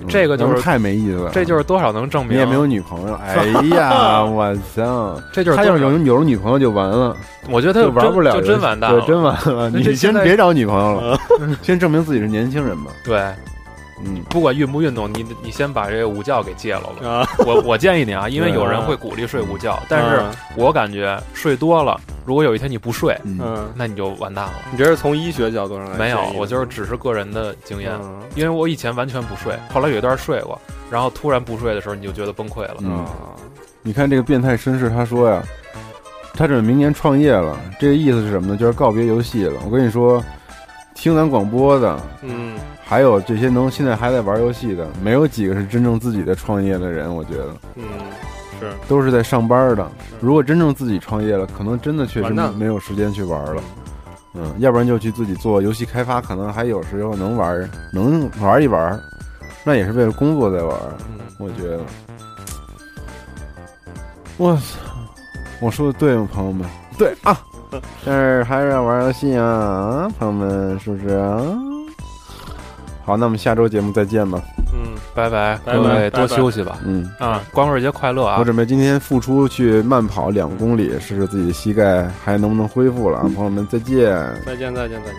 [0.09, 1.31] 这个就是嗯太没意思了。
[1.33, 3.45] 这就是多少能证明你也没有女朋友， 哎
[3.77, 5.21] 呀，我操！
[5.33, 7.17] 这就是他要是有有了女朋友就完了，
[7.51, 9.71] 我觉得他就玩不了就，真完蛋了对，真完了。
[9.71, 11.19] 你先别找女朋友了，
[11.63, 12.91] 先证明自己是年轻人吧。
[13.05, 13.23] 对，
[14.07, 17.09] 嗯，不管运不运动，你你先把这个午觉给戒了吧。
[17.09, 20.35] 啊，我我建议你啊， 因为有人会鼓励睡午觉，但是嗯。
[20.57, 24.53] 我感觉睡多了，如果有一天你不睡，嗯，嗯，那你就完蛋了。
[24.71, 28.21] 你这是从医学角度上来没有我就是只是个人的经验，嗯。
[28.37, 30.61] 因为我以前完全不睡，后来有一段睡过，
[30.91, 32.77] 然后突然不睡的时候，你就觉得崩溃了。
[32.81, 32.99] 嗯。
[32.99, 33.07] 啊，
[33.83, 35.43] 你看这个变态绅士，他说呀，
[36.35, 38.57] 他准备明年创业了，这个意思是什么呢？
[38.57, 39.61] 就是告别游戏了。
[39.65, 40.23] 我跟你说，
[40.95, 42.57] 听咱广播的，嗯，
[42.87, 47.15] 还有这些能现在还在玩游戏的，没有几个是真正自己的创业的人。
[47.15, 47.47] 我觉得
[47.77, 47.83] 嗯，
[48.61, 49.91] 是都是在上班的。
[50.21, 53.63] 如果真正自己创业了，可能真的确实没有时间去玩了。
[54.35, 59.01] 嗯，要不然就去自己做游戏开发，可能还有时候能玩，能玩一玩，
[59.65, 60.77] 那也是为了工作在玩。
[61.09, 61.81] 嗯我觉得，
[64.37, 64.63] 我操，
[65.61, 66.69] 我说的对吗，朋友们？
[66.97, 67.41] 对啊，
[68.07, 71.41] 但是还是要玩游戏啊，啊，朋友们，是不是啊？
[73.05, 74.41] 好，那我们下周节目再见吧。
[74.73, 76.79] 嗯，拜拜，拜拜各位多休息吧。
[76.85, 78.45] 嗯，啊，光棍节快乐啊我！
[78.45, 84.17] 准备今天复出去慢跑两公里，试试自己的膝盖还能不能恢复了啊，朋友们再见。
[84.47, 85.19] 再见再见再见。